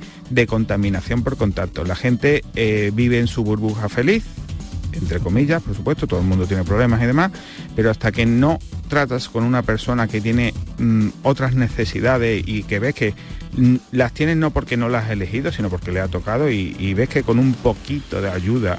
contaminación 0.48 1.24
por 1.24 1.38
contacto. 1.38 1.84
La 1.84 1.96
gente 1.96 2.44
vive 2.56 3.20
en 3.20 3.28
su 3.28 3.44
burbuja 3.44 3.90
feliz, 3.90 4.24
entre 4.94 5.20
comillas, 5.20 5.62
por 5.62 5.76
supuesto, 5.76 6.08
todo 6.08 6.20
el 6.20 6.26
mundo 6.26 6.48
tiene 6.48 6.64
problemas 6.64 7.02
y 7.04 7.06
demás, 7.06 7.32
pero 7.76 7.92
hasta 7.92 8.12
que 8.12 8.26
no 8.26 8.60
tratas 8.88 9.30
con 9.30 9.44
una 9.44 9.62
persona 9.62 10.08
que 10.08 10.22
tiene 10.22 10.54
mm, 10.80 11.10
otras 11.24 11.54
necesidades 11.56 12.44
y 12.46 12.64
que 12.64 12.80
ves 12.80 12.96
que 12.96 13.14
las 13.92 14.14
tienes 14.14 14.38
no 14.38 14.52
porque 14.52 14.78
no 14.78 14.90
las 14.90 15.06
has 15.06 15.12
elegido, 15.12 15.52
sino 15.52 15.70
porque 15.70 15.92
le 15.92 16.00
ha 16.00 16.08
tocado 16.08 16.50
y, 16.50 16.94
ves 16.94 17.10
que 17.10 17.24
con 17.24 17.40
un 17.40 17.54
poquito 17.54 18.22
de 18.22 18.30
ayuda 18.30 18.78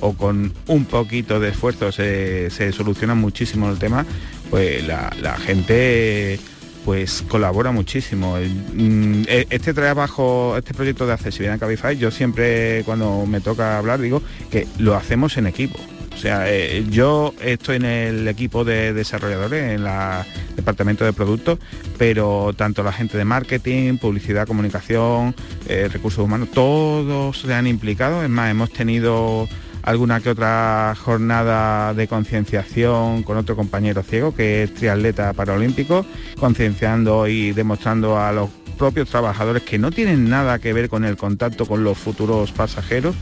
o 0.00 0.12
con 0.12 0.52
un 0.66 0.84
poquito 0.84 1.40
de 1.40 1.50
esfuerzo 1.50 1.92
se, 1.92 2.50
soluciona 2.72 3.14
muchísimo 3.14 3.70
el 3.70 3.78
tema, 3.78 4.04
pues 4.50 4.86
la, 4.86 5.36
gente 5.44 6.38
pues 6.84 7.24
colabora 7.26 7.72
muchísimo. 7.72 8.36
Mm, 8.74 9.22
e, 9.26 9.46
este 9.50 9.74
trabajo, 9.74 10.56
este 10.56 10.72
proyecto 10.72 11.06
de 11.06 11.14
accesibilidad 11.14 11.54
en 11.54 11.60
Cabify, 11.60 11.96
yo 11.96 12.10
siempre 12.10 12.82
cuando 12.84 13.26
me 13.26 13.40
toca 13.40 13.78
hablar 13.78 14.00
digo 14.00 14.22
que 14.50 14.68
lo 14.78 14.94
hacemos 14.94 15.36
en 15.36 15.46
equipo. 15.46 15.78
O 16.16 16.18
sea, 16.18 16.50
eh, 16.50 16.86
yo 16.88 17.34
estoy 17.42 17.76
en 17.76 17.84
el 17.84 18.26
equipo 18.26 18.64
de 18.64 18.94
desarrolladores, 18.94 19.64
en 19.64 19.86
el 19.86 20.24
departamento 20.56 21.04
de 21.04 21.12
productos, 21.12 21.58
pero 21.98 22.54
tanto 22.56 22.82
la 22.82 22.90
gente 22.90 23.18
de 23.18 23.26
marketing, 23.26 23.98
publicidad, 23.98 24.46
comunicación, 24.46 25.34
eh, 25.68 25.90
recursos 25.92 26.24
humanos, 26.24 26.48
todos 26.54 27.38
se 27.38 27.52
han 27.52 27.66
implicado. 27.66 28.22
Es 28.22 28.30
más, 28.30 28.50
hemos 28.50 28.70
tenido 28.70 29.46
alguna 29.82 30.20
que 30.20 30.30
otra 30.30 30.94
jornada 30.98 31.92
de 31.92 32.08
concienciación 32.08 33.22
con 33.22 33.36
otro 33.36 33.54
compañero 33.54 34.02
ciego 34.02 34.34
que 34.34 34.62
es 34.62 34.72
triatleta 34.72 35.34
paraolímpico, 35.34 36.06
concienciando 36.40 37.28
y 37.28 37.52
demostrando 37.52 38.18
a 38.18 38.32
los 38.32 38.48
propios 38.76 39.08
trabajadores 39.08 39.62
que 39.62 39.78
no 39.78 39.90
tienen 39.90 40.28
nada 40.28 40.58
que 40.58 40.72
ver 40.72 40.88
con 40.88 41.04
el 41.04 41.16
contacto 41.16 41.66
con 41.66 41.84
los 41.84 41.98
futuros 41.98 42.52
pasajeros 42.52 43.16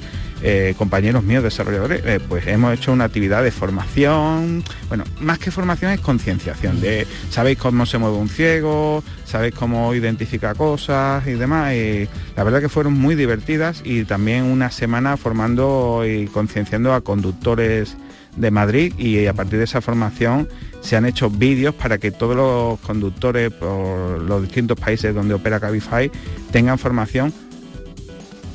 eh, 0.46 0.74
compañeros 0.76 1.24
míos 1.24 1.42
desarrolladores, 1.42 2.02
eh, 2.04 2.20
pues 2.28 2.46
hemos 2.46 2.74
hecho 2.74 2.92
una 2.92 3.04
actividad 3.04 3.42
de 3.42 3.50
formación, 3.50 4.62
bueno, 4.88 5.04
más 5.20 5.38
que 5.38 5.50
formación 5.50 5.92
es 5.92 6.00
concienciación, 6.00 6.82
de 6.82 7.06
sabéis 7.30 7.56
cómo 7.56 7.86
se 7.86 7.96
mueve 7.96 8.18
un 8.18 8.28
ciego, 8.28 9.02
sabéis 9.24 9.54
cómo 9.54 9.94
identifica 9.94 10.54
cosas 10.54 11.26
y 11.26 11.32
demás, 11.32 11.72
y 11.72 12.08
la 12.36 12.44
verdad 12.44 12.60
que 12.60 12.68
fueron 12.68 12.92
muy 12.92 13.14
divertidas 13.14 13.80
y 13.86 14.04
también 14.04 14.44
una 14.44 14.70
semana 14.70 15.16
formando 15.16 16.02
y 16.06 16.26
concienciando 16.26 16.92
a 16.92 17.00
conductores 17.00 17.96
de 18.36 18.50
Madrid 18.50 18.92
y 18.98 19.26
a 19.26 19.32
partir 19.32 19.58
de 19.58 19.64
esa 19.64 19.80
formación 19.80 20.46
se 20.84 20.96
han 20.96 21.06
hecho 21.06 21.30
vídeos 21.30 21.74
para 21.74 21.98
que 21.98 22.10
todos 22.10 22.36
los 22.36 22.78
conductores 22.80 23.50
por 23.50 24.20
los 24.20 24.42
distintos 24.42 24.78
países 24.78 25.14
donde 25.14 25.34
opera 25.34 25.58
Cabify 25.58 26.10
tengan 26.52 26.78
formación 26.78 27.32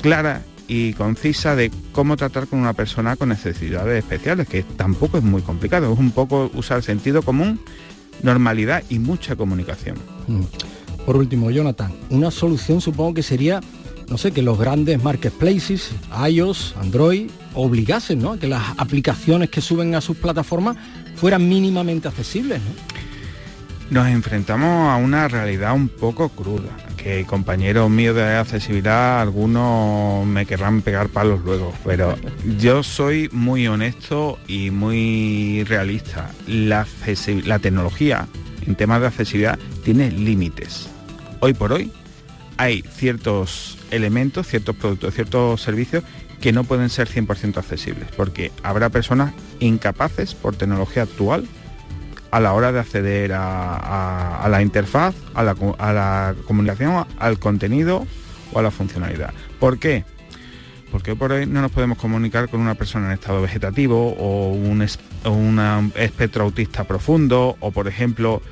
clara 0.00 0.42
y 0.68 0.92
concisa 0.92 1.56
de 1.56 1.72
cómo 1.90 2.16
tratar 2.16 2.46
con 2.46 2.60
una 2.60 2.72
persona 2.72 3.16
con 3.16 3.30
necesidades 3.30 3.98
especiales, 4.04 4.46
que 4.48 4.62
tampoco 4.62 5.18
es 5.18 5.24
muy 5.24 5.42
complicado, 5.42 5.92
es 5.92 5.98
un 5.98 6.12
poco 6.12 6.48
usar 6.54 6.84
sentido 6.84 7.22
común, 7.22 7.58
normalidad 8.22 8.84
y 8.88 9.00
mucha 9.00 9.34
comunicación. 9.34 9.96
Mm. 10.28 10.42
Por 11.04 11.16
último, 11.16 11.50
Jonathan, 11.50 11.92
una 12.10 12.30
solución 12.30 12.80
supongo 12.80 13.14
que 13.14 13.24
sería, 13.24 13.60
no 14.10 14.18
sé, 14.18 14.32
que 14.32 14.42
los 14.42 14.58
grandes 14.58 15.02
marketplaces, 15.02 15.92
iOS, 16.28 16.74
Android, 16.80 17.30
obligasen 17.54 18.20
¿no? 18.20 18.32
a 18.32 18.38
que 18.38 18.48
las 18.48 18.62
aplicaciones 18.76 19.50
que 19.50 19.60
suben 19.60 19.94
a 19.94 20.00
sus 20.00 20.16
plataformas 20.16 20.76
fueran 21.14 21.48
mínimamente 21.48 22.08
accesibles. 22.08 22.60
Nos 23.90 24.08
enfrentamos 24.08 24.88
a 24.88 24.96
una 24.96 25.28
realidad 25.28 25.74
un 25.74 25.88
poco 25.88 26.28
cruda 26.28 26.76
que 26.96 27.24
compañeros 27.24 27.88
míos 27.88 28.14
de 28.14 28.24
accesibilidad, 28.36 29.20
algunos 29.20 30.26
me 30.26 30.44
querrán 30.44 30.82
pegar 30.82 31.08
palos 31.08 31.40
luego, 31.44 31.72
pero 31.84 32.16
yo 32.58 32.82
soy 32.82 33.28
muy 33.32 33.66
honesto 33.68 34.38
y 34.46 34.70
muy 34.70 35.64
realista. 35.64 36.30
La, 36.46 36.86
la 37.44 37.58
tecnología 37.58 38.28
en 38.66 38.74
temas 38.74 39.00
de 39.00 39.06
accesibilidad 39.06 39.58
tiene 39.84 40.10
límites. 40.10 40.88
Hoy 41.40 41.54
por 41.54 41.72
hoy 41.72 41.90
hay 42.60 42.82
ciertos 42.82 43.78
elementos, 43.90 44.46
ciertos 44.46 44.76
productos, 44.76 45.14
ciertos 45.14 45.62
servicios 45.62 46.04
que 46.42 46.52
no 46.52 46.64
pueden 46.64 46.90
ser 46.90 47.08
100% 47.08 47.56
accesibles, 47.56 48.08
porque 48.14 48.52
habrá 48.62 48.90
personas 48.90 49.32
incapaces 49.60 50.34
por 50.34 50.56
tecnología 50.56 51.04
actual 51.04 51.46
a 52.30 52.38
la 52.38 52.52
hora 52.52 52.70
de 52.70 52.78
acceder 52.78 53.32
a, 53.34 54.46
la 54.50 54.60
interfaz, 54.60 55.14
a 55.32 55.42
la, 55.42 56.34
comunicación, 56.46 57.06
al 57.18 57.38
contenido 57.38 58.06
o 58.52 58.58
a 58.58 58.62
la 58.62 58.70
funcionalidad. 58.70 59.32
¿Por 59.58 59.78
qué? 59.78 60.04
Porque 60.92 61.16
por 61.16 61.32
hoy 61.32 61.46
no 61.46 61.62
nos 61.62 61.72
podemos 61.72 61.96
comunicar 61.96 62.50
con 62.50 62.60
una 62.60 62.74
persona 62.74 63.06
en 63.06 63.12
estado 63.12 63.40
vegetativo 63.40 64.14
o 64.18 64.52
un, 64.52 64.82
espectro 65.94 66.44
autista 66.44 66.84
profundo 66.84 67.56
o, 67.60 67.70
por 67.70 67.88
ejemplo, 67.88 68.42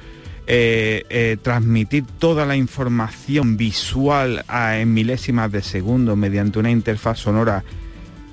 eh, 0.51 1.05
eh, 1.11 1.37
transmitir 1.43 2.05
toda 2.19 2.47
la 2.47 2.57
información 2.57 3.59
visual 3.59 4.47
en 4.49 4.95
milésimas 4.95 5.53
de 5.53 5.61
segundo 5.61 6.17
mediante 6.17 6.59
una 6.59 6.71
interfaz 6.71 7.19
sonora 7.19 7.63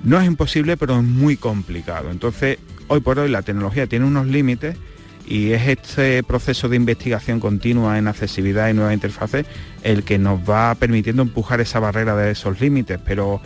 no 0.02 0.18
es 0.18 0.26
imposible, 0.26 0.78
pero 0.78 0.96
es 0.96 1.04
muy 1.04 1.36
complicado. 1.36 2.10
Entonces, 2.10 2.58
hoy 2.88 3.00
por 3.00 3.18
hoy 3.18 3.28
la 3.28 3.42
tecnología 3.42 3.86
tiene 3.86 4.06
unos 4.06 4.26
límites 4.26 4.78
y 5.26 5.50
es 5.50 5.68
este 5.68 6.22
proceso 6.22 6.70
de 6.70 6.76
investigación 6.76 7.38
continua 7.38 7.98
en 7.98 8.08
accesibilidad 8.08 8.70
y 8.70 8.72
nuevas 8.72 8.94
interfaces 8.94 9.44
el 9.82 10.02
que 10.02 10.18
nos 10.18 10.40
va 10.48 10.74
permitiendo 10.76 11.20
empujar 11.20 11.60
esa 11.60 11.80
barrera 11.80 12.16
de 12.16 12.30
esos 12.30 12.62
límites, 12.62 12.98
pero 13.04 13.42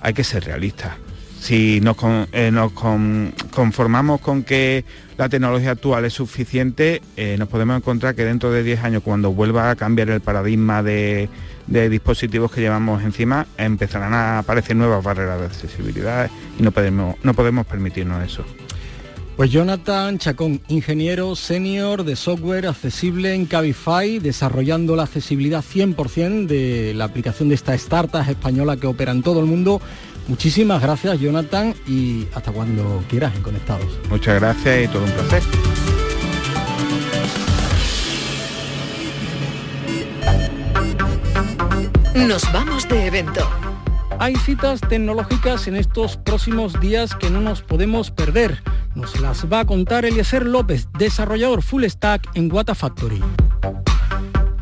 hay 0.00 0.14
que 0.14 0.22
ser 0.22 0.44
realistas. 0.44 0.92
Si 1.44 1.78
nos, 1.82 1.98
eh, 2.32 2.50
conformamos 3.50 4.22
con 4.22 4.44
que 4.44 4.82
la 5.18 5.28
tecnología 5.28 5.72
actual 5.72 6.06
es 6.06 6.14
suficiente, 6.14 7.02
eh, 7.18 7.36
nos 7.38 7.48
podemos 7.48 7.76
encontrar 7.76 8.14
que 8.14 8.24
dentro 8.24 8.50
de 8.50 8.62
10 8.62 8.82
años, 8.82 9.02
cuando 9.04 9.30
vuelva 9.30 9.68
a 9.68 9.76
cambiar 9.76 10.08
el 10.08 10.22
paradigma 10.22 10.82
de, 10.82 11.28
dispositivos 11.66 12.50
que 12.50 12.62
llevamos 12.62 13.02
encima, 13.02 13.46
empezarán 13.58 14.14
a 14.14 14.38
aparecer 14.38 14.74
nuevas 14.74 15.04
barreras 15.04 15.38
de 15.40 15.44
accesibilidad 15.44 16.30
y 16.58 16.62
no 16.62 16.72
podemos, 16.72 17.16
no 17.22 17.34
podemos 17.34 17.66
permitirnos 17.66 18.24
eso. 18.24 18.42
Pues 19.36 19.50
Jonathan 19.50 20.16
Chacón, 20.16 20.62
ingeniero 20.68 21.36
senior 21.36 22.04
de 22.04 22.16
software 22.16 22.68
accesible 22.68 23.34
en 23.34 23.44
Cabify, 23.44 24.18
desarrollando 24.18 24.96
la 24.96 25.02
accesibilidad 25.02 25.62
100% 25.62 26.46
de 26.46 26.94
la 26.94 27.04
aplicación 27.04 27.50
de 27.50 27.56
esta 27.56 27.74
startup 27.74 28.22
española 28.30 28.78
que 28.78 28.86
opera 28.86 29.12
en 29.12 29.22
todo 29.22 29.40
el 29.40 29.46
mundo. 29.46 29.82
Muchísimas 30.26 30.80
gracias 30.80 31.20
Jonathan 31.20 31.74
y 31.86 32.26
hasta 32.34 32.50
cuando 32.50 33.02
quieras 33.08 33.34
en 33.34 33.42
Conectados. 33.42 33.98
Muchas 34.08 34.40
gracias 34.40 34.84
y 34.84 34.88
todo 34.88 35.04
un 35.04 35.10
placer. 35.10 35.42
Nos 42.26 42.50
vamos 42.52 42.88
de 42.88 43.06
evento. 43.06 43.48
Hay 44.18 44.36
citas 44.36 44.80
tecnológicas 44.80 45.66
en 45.66 45.76
estos 45.76 46.16
próximos 46.16 46.80
días 46.80 47.14
que 47.14 47.28
no 47.28 47.40
nos 47.40 47.62
podemos 47.62 48.10
perder 48.10 48.62
Nos 48.94 49.20
las 49.20 49.44
va 49.52 49.60
a 49.60 49.64
contar 49.66 50.04
Eliezer 50.04 50.46
López, 50.46 50.88
desarrollador 50.96 51.62
full 51.62 51.84
stack 51.84 52.30
en 52.34 52.50
Wata 52.50 52.74
Factory. 52.74 53.20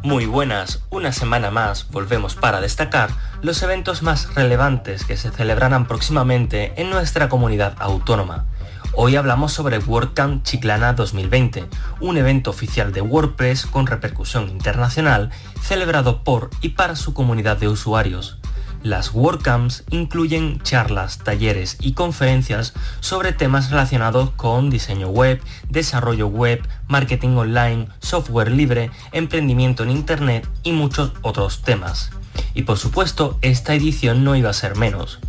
Muy 0.04 0.26
buenas, 0.26 0.82
una 0.90 1.12
semana 1.12 1.52
más 1.52 1.88
volvemos 1.92 2.34
para 2.34 2.60
destacar 2.60 3.10
los 3.40 3.62
eventos 3.62 4.02
más 4.02 4.34
relevantes 4.34 5.04
que 5.04 5.16
se 5.16 5.30
celebrarán 5.30 5.86
próximamente 5.86 6.72
en 6.76 6.90
nuestra 6.90 7.28
comunidad 7.28 7.76
autónoma. 7.78 8.46
Hoy 8.94 9.14
hablamos 9.14 9.52
sobre 9.52 9.78
WordCamp 9.78 10.42
Chiclana 10.42 10.94
2020, 10.94 11.68
un 12.00 12.16
evento 12.16 12.50
oficial 12.50 12.92
de 12.92 13.00
WordPress 13.00 13.66
con 13.66 13.86
repercusión 13.86 14.48
internacional 14.48 15.30
celebrado 15.62 16.24
por 16.24 16.50
y 16.62 16.70
para 16.70 16.96
su 16.96 17.14
comunidad 17.14 17.58
de 17.58 17.68
usuarios. 17.68 18.41
Las 18.82 19.14
WordCamps 19.14 19.84
incluyen 19.90 20.60
charlas, 20.62 21.18
talleres 21.18 21.76
y 21.78 21.92
conferencias 21.92 22.72
sobre 22.98 23.32
temas 23.32 23.70
relacionados 23.70 24.30
con 24.30 24.70
diseño 24.70 25.08
web, 25.08 25.40
desarrollo 25.68 26.26
web, 26.26 26.66
marketing 26.88 27.36
online, 27.36 27.86
software 28.00 28.50
libre, 28.50 28.90
emprendimiento 29.12 29.84
en 29.84 29.92
Internet 29.92 30.48
y 30.64 30.72
muchos 30.72 31.12
otros 31.22 31.62
temas. 31.62 32.10
Y 32.54 32.62
por 32.62 32.76
supuesto, 32.76 33.38
esta 33.40 33.72
edición 33.74 34.24
no 34.24 34.34
iba 34.34 34.50
a 34.50 34.54
ser 34.54 34.74
menos. 34.74 35.20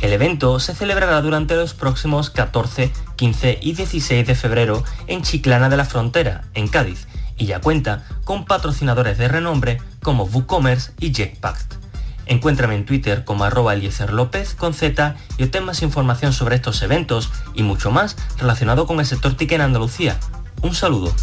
El 0.00 0.12
evento 0.12 0.58
se 0.58 0.74
celebrará 0.74 1.22
durante 1.22 1.54
los 1.54 1.74
próximos 1.74 2.30
14, 2.30 2.90
15 3.14 3.58
y 3.62 3.74
16 3.74 4.26
de 4.26 4.34
febrero 4.34 4.82
en 5.06 5.22
Chiclana 5.22 5.68
de 5.68 5.76
la 5.76 5.84
Frontera, 5.84 6.42
en 6.54 6.66
Cádiz, 6.66 7.06
y 7.38 7.46
ya 7.46 7.60
cuenta 7.60 8.04
con 8.24 8.46
patrocinadores 8.46 9.16
de 9.16 9.28
renombre 9.28 9.80
como 10.02 10.24
WooCommerce 10.24 10.92
y 10.98 11.14
Jetpack. 11.14 11.85
Encuéntrame 12.26 12.74
en 12.74 12.84
Twitter 12.84 13.24
como 13.24 13.44
arroba 13.44 13.74
Eliezer 13.74 14.12
López 14.12 14.54
con 14.54 14.74
Z 14.74 15.16
y 15.38 15.44
obtén 15.44 15.64
más 15.64 15.82
información 15.82 16.32
sobre 16.32 16.56
estos 16.56 16.82
eventos 16.82 17.30
y 17.54 17.62
mucho 17.62 17.90
más 17.90 18.16
relacionado 18.38 18.86
con 18.86 19.00
el 19.00 19.06
sector 19.06 19.34
TIC 19.34 19.52
en 19.52 19.60
Andalucía. 19.62 20.18
Un 20.62 20.74
saludo. 20.74 21.14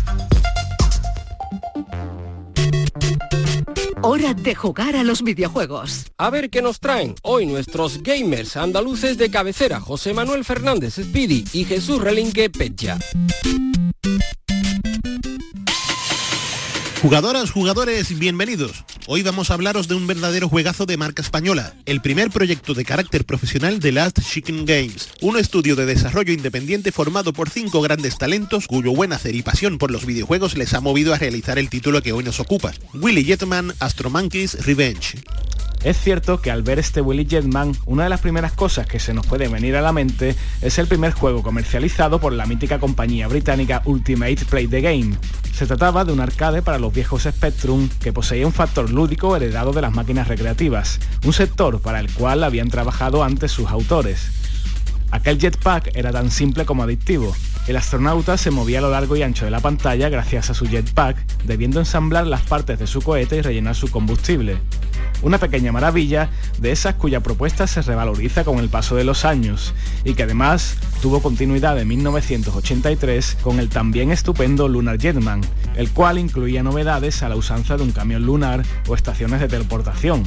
Hora 4.06 4.34
de 4.34 4.54
jugar 4.54 4.98
a 4.98 5.04
los 5.04 5.24
videojuegos. 5.24 6.12
A 6.18 6.30
ver 6.30 6.50
qué 6.50 6.62
nos 6.62 6.82
traen 6.82 7.16
hoy 7.22 7.46
nuestros 7.46 8.04
gamers 8.04 8.58
andaluces 8.58 9.18
de 9.18 9.32
cabecera, 9.32 9.80
José 9.80 10.14
Manuel 10.14 10.44
Fernández 10.44 10.96
Speedy 10.96 11.46
y 11.54 11.64
Jesús 11.64 12.02
Relinque 12.02 12.50
Pecha. 12.50 13.00
Jugadoras, 17.04 17.52
jugadores, 17.52 18.18
bienvenidos. 18.18 18.86
Hoy 19.08 19.24
vamos 19.24 19.52
a 19.52 19.56
hablaros 19.56 19.90
de 19.90 19.96
un 19.96 20.08
verdadero 20.08 20.48
juegazo 20.48 20.86
de 20.86 20.96
marca 20.96 21.22
española, 21.22 21.74
el 21.86 22.02
primer 22.02 22.30
proyecto 22.30 22.74
de 22.74 22.86
carácter 22.86 23.26
profesional 23.26 23.82
de 23.82 23.92
Last 23.92 24.22
Chicken 24.22 24.64
Games, 24.64 25.10
un 25.20 25.38
estudio 25.38 25.76
de 25.76 25.86
desarrollo 25.86 26.32
independiente 26.32 26.94
formado 26.94 27.34
por 27.34 27.50
cinco 27.50 27.82
grandes 27.82 28.18
talentos 28.18 28.68
cuyo 28.68 28.94
buen 28.94 29.12
hacer 29.12 29.36
y 29.36 29.42
pasión 29.42 29.80
por 29.80 29.92
los 29.92 30.06
videojuegos 30.06 30.56
les 30.56 30.74
ha 30.76 30.80
movido 30.80 31.14
a 31.14 31.18
realizar 31.18 31.60
el 31.60 31.70
título 31.70 32.02
que 32.02 32.14
hoy 32.14 32.24
nos 32.24 32.40
ocupa, 32.40 32.72
Willy 32.94 33.26
Jetman 33.26 33.74
Astro 33.82 34.10
Monkeys 34.10 34.66
Revenge. 34.66 35.18
Es 35.84 36.00
cierto 36.00 36.40
que 36.40 36.50
al 36.50 36.64
ver 36.64 36.80
este 36.80 37.02
Willy 37.02 37.26
Jetman, 37.26 37.74
una 37.86 38.04
de 38.04 38.10
las 38.10 38.22
primeras 38.22 38.54
cosas 38.54 38.88
que 38.88 39.02
se 39.02 39.14
nos 39.14 39.28
puede 39.28 39.50
venir 39.50 39.76
a 39.76 39.82
la 39.82 39.92
mente 39.92 40.34
es 40.62 40.80
el 40.80 40.88
primer 40.88 41.12
juego 41.12 41.44
comercializado 41.44 42.22
por 42.22 42.32
la 42.32 42.46
mítica 42.46 42.80
compañía 42.80 43.28
británica 43.28 43.82
Ultimate 43.84 44.46
Play 44.50 44.68
the 44.68 44.80
Game. 44.80 45.18
Se 45.54 45.68
trataba 45.68 46.06
de 46.06 46.14
un 46.14 46.22
arcade 46.22 46.62
para 46.62 46.80
los 46.80 46.94
viejos 46.94 47.24
Spectrum 47.24 47.90
que 48.02 48.14
poseía 48.14 48.48
un 48.48 48.54
factor 48.54 48.90
lúdico 48.92 49.36
heredado 49.36 49.74
de 49.74 49.82
las 49.82 49.94
máquinas 49.94 50.30
recreativas, 50.30 51.02
un 51.26 51.34
sector 51.34 51.82
para 51.82 52.00
el 52.00 52.10
cual 52.14 52.46
habían 52.46 52.70
trabajado 52.70 53.22
antes 53.22 53.52
sus 53.52 53.70
autores. 53.70 54.32
Aquel 55.14 55.38
jetpack 55.38 55.96
era 55.96 56.12
tan 56.12 56.32
simple 56.32 56.66
como 56.66 56.82
adictivo. 56.82 57.36
El 57.68 57.76
astronauta 57.76 58.36
se 58.36 58.50
movía 58.50 58.80
a 58.80 58.82
lo 58.82 58.90
largo 58.90 59.16
y 59.16 59.22
ancho 59.22 59.46
de 59.46 59.52
la 59.52 59.60
pantalla 59.60 60.10
gracias 60.10 60.50
a 60.50 60.56
su 60.56 60.66
jetpack, 60.66 61.44
debiendo 61.44 61.80
ensamblar 61.80 62.26
las 62.26 62.42
partes 62.42 62.80
de 62.80 62.88
su 62.88 63.00
cohete 63.00 63.38
y 63.38 63.42
rellenar 63.42 63.76
su 63.76 63.92
combustible. 63.92 64.58
Una 65.22 65.38
pequeña 65.38 65.72
maravilla 65.72 66.32
de 66.58 66.72
esas 66.72 66.96
cuya 66.96 67.20
propuesta 67.20 67.68
se 67.68 67.84
revaloriza 67.84 68.44
con 68.44 68.58
el 68.58 68.70
paso 68.70 68.96
de 68.96 69.04
los 69.04 69.24
años 69.24 69.76
y 70.04 70.16
que 70.16 70.24
además 70.24 70.78
tuvo 71.00 71.22
continuidad 71.22 71.80
en 71.80 71.90
1983 71.90 73.38
con 73.44 73.60
el 73.60 73.70
también 73.70 74.12
estupendo 74.12 74.68
Lunar 74.68 75.00
Jetman, 75.00 75.42
el 75.76 75.92
cual 75.92 76.18
incluía 76.18 76.64
novedades 76.64 77.22
a 77.22 77.30
la 77.30 77.36
usanza 77.36 77.78
de 77.78 77.84
un 77.84 77.92
camión 77.92 78.26
lunar 78.26 78.64
o 78.88 78.96
estaciones 78.96 79.40
de 79.42 79.48
teleportación. 79.48 80.24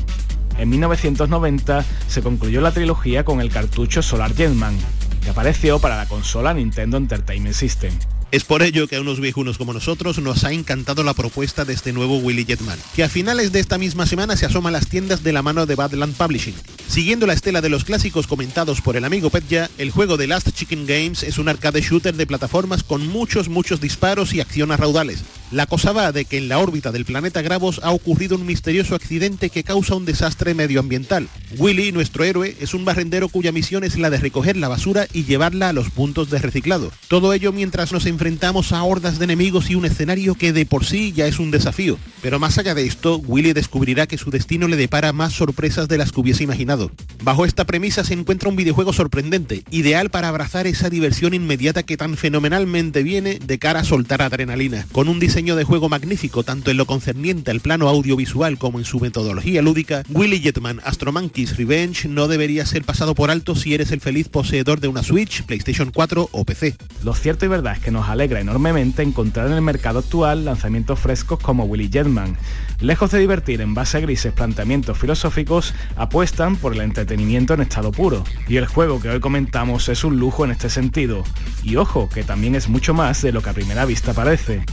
En 0.58 0.70
1990 0.70 1.84
se 2.08 2.22
concluyó 2.22 2.60
la 2.60 2.72
trilogía 2.72 3.24
con 3.24 3.40
el 3.40 3.50
cartucho 3.50 4.02
Solar 4.02 4.34
Jetman, 4.34 4.76
que 5.22 5.30
apareció 5.30 5.78
para 5.78 5.96
la 5.96 6.06
consola 6.06 6.54
Nintendo 6.54 6.96
Entertainment 6.96 7.54
System. 7.54 7.92
Es 8.32 8.42
por 8.42 8.64
ello 8.64 8.88
que 8.88 8.96
a 8.96 9.00
unos 9.00 9.20
viejunos 9.20 9.56
como 9.56 9.72
nosotros 9.72 10.18
nos 10.18 10.42
ha 10.42 10.52
encantado 10.52 11.04
la 11.04 11.14
propuesta 11.14 11.64
de 11.64 11.72
este 11.72 11.92
nuevo 11.92 12.18
Willy 12.18 12.44
Jetman, 12.44 12.78
que 12.96 13.04
a 13.04 13.08
finales 13.08 13.52
de 13.52 13.60
esta 13.60 13.78
misma 13.78 14.04
semana 14.04 14.36
se 14.36 14.46
asoma 14.46 14.70
a 14.70 14.72
las 14.72 14.88
tiendas 14.88 15.22
de 15.22 15.32
la 15.32 15.42
mano 15.42 15.64
de 15.64 15.76
Badland 15.76 16.16
Publishing. 16.16 16.54
Siguiendo 16.88 17.26
la 17.26 17.34
estela 17.34 17.60
de 17.60 17.68
los 17.68 17.84
clásicos 17.84 18.26
comentados 18.26 18.80
por 18.80 18.96
el 18.96 19.04
amigo 19.04 19.30
Petja, 19.30 19.70
el 19.78 19.92
juego 19.92 20.16
de 20.16 20.26
Last 20.26 20.50
Chicken 20.50 20.86
Games 20.86 21.22
es 21.22 21.38
un 21.38 21.48
arcade 21.48 21.80
shooter 21.80 22.16
de 22.16 22.26
plataformas 22.26 22.82
con 22.82 23.06
muchos, 23.06 23.48
muchos 23.48 23.80
disparos 23.80 24.34
y 24.34 24.40
acción 24.40 24.72
a 24.72 24.76
raudales. 24.76 25.22
La 25.52 25.66
cosa 25.66 25.92
va 25.92 26.10
de 26.10 26.24
que 26.24 26.38
en 26.38 26.48
la 26.48 26.58
órbita 26.58 26.90
del 26.90 27.04
planeta 27.04 27.40
Gravos 27.40 27.80
ha 27.84 27.92
ocurrido 27.92 28.34
un 28.34 28.46
misterioso 28.46 28.96
accidente 28.96 29.50
que 29.50 29.62
causa 29.62 29.94
un 29.94 30.04
desastre 30.04 30.54
medioambiental. 30.54 31.28
Willy, 31.58 31.92
nuestro 31.92 32.24
héroe, 32.24 32.56
es 32.58 32.74
un 32.74 32.84
barrendero 32.84 33.28
cuya 33.28 33.52
misión 33.52 33.84
es 33.84 33.96
la 33.96 34.10
de 34.10 34.18
recoger 34.18 34.56
la 34.56 34.66
basura 34.66 35.06
y 35.12 35.24
llevarla 35.24 35.68
a 35.68 35.72
los 35.72 35.90
puntos 35.90 36.30
de 36.30 36.40
reciclado. 36.40 36.90
Todo 37.06 37.32
ello 37.32 37.52
mientras 37.52 37.92
nos 37.92 38.06
enfrentamos 38.16 38.72
a 38.72 38.82
hordas 38.82 39.18
de 39.18 39.26
enemigos 39.26 39.68
y 39.68 39.74
un 39.74 39.84
escenario 39.84 40.36
que 40.36 40.54
de 40.54 40.64
por 40.64 40.86
sí 40.86 41.12
ya 41.12 41.26
es 41.26 41.38
un 41.38 41.50
desafío. 41.50 41.98
Pero 42.22 42.38
más 42.38 42.56
allá 42.56 42.74
de 42.74 42.86
esto, 42.86 43.18
Willy 43.18 43.52
descubrirá 43.52 44.06
que 44.06 44.16
su 44.16 44.30
destino 44.30 44.68
le 44.68 44.76
depara 44.76 45.12
más 45.12 45.34
sorpresas 45.34 45.86
de 45.86 45.98
las 45.98 46.12
que 46.12 46.20
hubiese 46.20 46.42
imaginado. 46.42 46.90
Bajo 47.22 47.44
esta 47.44 47.66
premisa 47.66 48.04
se 48.04 48.14
encuentra 48.14 48.48
un 48.48 48.56
videojuego 48.56 48.94
sorprendente, 48.94 49.64
ideal 49.70 50.08
para 50.08 50.28
abrazar 50.28 50.66
esa 50.66 50.88
diversión 50.88 51.34
inmediata 51.34 51.82
que 51.82 51.98
tan 51.98 52.16
fenomenalmente 52.16 53.02
viene 53.02 53.38
de 53.38 53.58
cara 53.58 53.80
a 53.80 53.84
soltar 53.84 54.22
adrenalina, 54.22 54.86
con 54.92 55.08
un 55.08 55.20
diseño 55.20 55.54
de 55.54 55.64
juego 55.64 55.90
magnífico 55.90 56.42
tanto 56.42 56.70
en 56.70 56.78
lo 56.78 56.86
concerniente 56.86 57.50
al 57.50 57.60
plano 57.60 57.86
audiovisual 57.90 58.56
como 58.56 58.78
en 58.78 58.86
su 58.86 58.98
metodología 58.98 59.60
lúdica, 59.60 60.04
Willy 60.08 60.40
Jetman 60.40 60.80
Astro 60.84 61.12
Monkeys 61.12 61.58
Revenge 61.58 62.08
no 62.08 62.28
debería 62.28 62.64
ser 62.64 62.82
pasado 62.84 63.14
por 63.14 63.30
alto 63.30 63.54
si 63.54 63.74
eres 63.74 63.92
el 63.92 64.00
feliz 64.00 64.30
poseedor 64.30 64.80
de 64.80 64.88
una 64.88 65.02
Switch, 65.02 65.42
PlayStation 65.42 65.90
4 65.92 66.30
o 66.32 66.44
PC. 66.46 66.76
Lo 67.04 67.14
cierto 67.14 67.44
y 67.44 67.48
verdad 67.48 67.74
es 67.74 67.80
que 67.80 67.90
nos 67.90 68.05
alegra 68.08 68.40
enormemente 68.40 69.02
encontrar 69.02 69.46
en 69.46 69.54
el 69.54 69.62
mercado 69.62 70.00
actual 70.00 70.44
lanzamientos 70.44 70.98
frescos 70.98 71.38
como 71.40 71.64
Willy 71.64 71.88
Jetman. 71.88 72.36
Lejos 72.80 73.10
de 73.10 73.18
divertir 73.18 73.60
en 73.60 73.74
base 73.74 73.98
a 73.98 74.00
grises 74.00 74.32
planteamientos 74.32 74.98
filosóficos, 74.98 75.74
apuestan 75.96 76.56
por 76.56 76.74
el 76.74 76.80
entretenimiento 76.80 77.54
en 77.54 77.62
estado 77.62 77.92
puro. 77.92 78.24
Y 78.48 78.56
el 78.56 78.66
juego 78.66 79.00
que 79.00 79.10
hoy 79.10 79.20
comentamos 79.20 79.88
es 79.88 80.04
un 80.04 80.18
lujo 80.18 80.44
en 80.44 80.50
este 80.50 80.70
sentido. 80.70 81.24
Y 81.62 81.76
ojo, 81.76 82.08
que 82.08 82.24
también 82.24 82.54
es 82.54 82.68
mucho 82.68 82.94
más 82.94 83.22
de 83.22 83.32
lo 83.32 83.42
que 83.42 83.50
a 83.50 83.54
primera 83.54 83.84
vista 83.84 84.12
parece. 84.12 84.64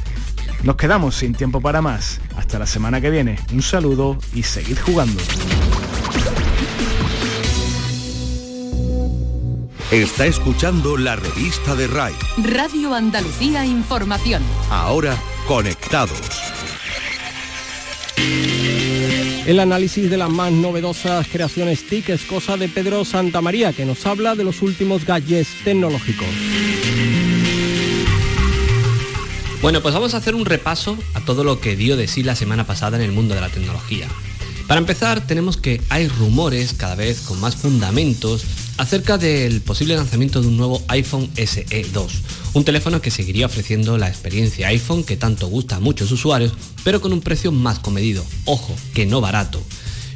Nos 0.63 0.77
quedamos 0.77 1.15
sin 1.15 1.33
tiempo 1.33 1.59
para 1.61 1.81
más. 1.81 2.21
Hasta 2.37 2.59
la 2.59 2.65
semana 2.65 3.01
que 3.01 3.09
viene. 3.09 3.37
Un 3.51 3.61
saludo 3.61 4.17
y 4.33 4.43
seguid 4.43 4.77
jugando. 4.79 5.21
Está 9.93 10.25
escuchando 10.25 10.97
la 10.97 11.15
revista 11.15 11.75
de 11.75 11.85
RAI. 11.85 12.15
Radio 12.41 12.95
Andalucía 12.95 13.63
Información. 13.63 14.41
Ahora 14.71 15.15
conectados. 15.47 16.19
El 19.45 19.59
análisis 19.59 20.09
de 20.09 20.17
las 20.17 20.31
más 20.31 20.51
novedosas 20.51 21.27
creaciones 21.27 21.85
TIC 21.87 22.09
es 22.09 22.23
cosa 22.23 22.57
de 22.57 22.69
Pedro 22.69 23.05
Santamaría, 23.05 23.71
que 23.71 23.85
nos 23.85 24.03
habla 24.07 24.33
de 24.33 24.43
los 24.43 24.63
últimos 24.63 25.05
gadgets 25.05 25.63
tecnológicos. 25.63 26.27
Bueno, 29.61 29.79
pues 29.83 29.93
vamos 29.93 30.15
a 30.15 30.17
hacer 30.17 30.33
un 30.33 30.45
repaso 30.45 30.97
a 31.13 31.21
todo 31.21 31.43
lo 31.43 31.59
que 31.59 31.75
dio 31.75 31.97
de 31.97 32.07
sí 32.07 32.23
la 32.23 32.35
semana 32.35 32.65
pasada 32.65 32.97
en 32.97 33.03
el 33.03 33.11
mundo 33.11 33.35
de 33.35 33.41
la 33.41 33.49
tecnología. 33.49 34.07
Para 34.67 34.79
empezar, 34.79 35.25
tenemos 35.27 35.57
que 35.57 35.81
hay 35.89 36.07
rumores 36.07 36.73
cada 36.73 36.95
vez 36.95 37.21
con 37.21 37.39
más 37.39 37.55
fundamentos 37.55 38.43
acerca 38.77 39.17
del 39.17 39.61
posible 39.61 39.95
lanzamiento 39.95 40.41
de 40.41 40.47
un 40.47 40.57
nuevo 40.57 40.81
iPhone 40.87 41.29
SE 41.35 41.85
2, 41.93 42.13
un 42.53 42.63
teléfono 42.63 43.01
que 43.01 43.11
seguiría 43.11 43.45
ofreciendo 43.45 43.97
la 43.97 44.07
experiencia 44.07 44.69
iPhone 44.69 45.03
que 45.03 45.17
tanto 45.17 45.47
gusta 45.47 45.75
a 45.75 45.79
muchos 45.79 46.11
usuarios, 46.11 46.53
pero 46.83 47.01
con 47.01 47.13
un 47.13 47.21
precio 47.21 47.51
más 47.51 47.79
comedido, 47.79 48.25
ojo, 48.45 48.73
que 48.93 49.05
no 49.05 49.21
barato. 49.21 49.61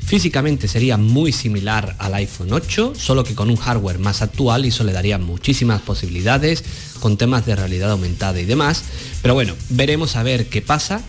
Físicamente 0.08 0.70
sería 0.70 0.96
muy 0.96 1.34
similar 1.34 1.98
al 2.00 2.14
iPhone 2.14 2.54
8, 2.54 2.94
solo 2.98 3.26
que 3.26 3.36
con 3.36 3.50
un 3.50 3.58
hardware 3.58 4.00
más 4.00 4.22
actual 4.22 4.64
y 4.64 4.70
eso 4.70 4.86
le 4.86 4.94
daría 4.94 5.18
muchísimas 5.18 5.82
posibilidades 5.82 6.64
con 7.02 7.18
temas 7.18 7.46
de 7.46 7.58
realidad 7.58 7.92
aumentada 7.92 8.40
y 8.40 8.46
demás. 8.46 8.84
Pero 9.22 9.34
bueno, 9.34 9.54
veremos 9.70 10.16
a 10.16 10.24
ver 10.24 10.48
qué 10.48 10.62
pasa. 10.62 11.02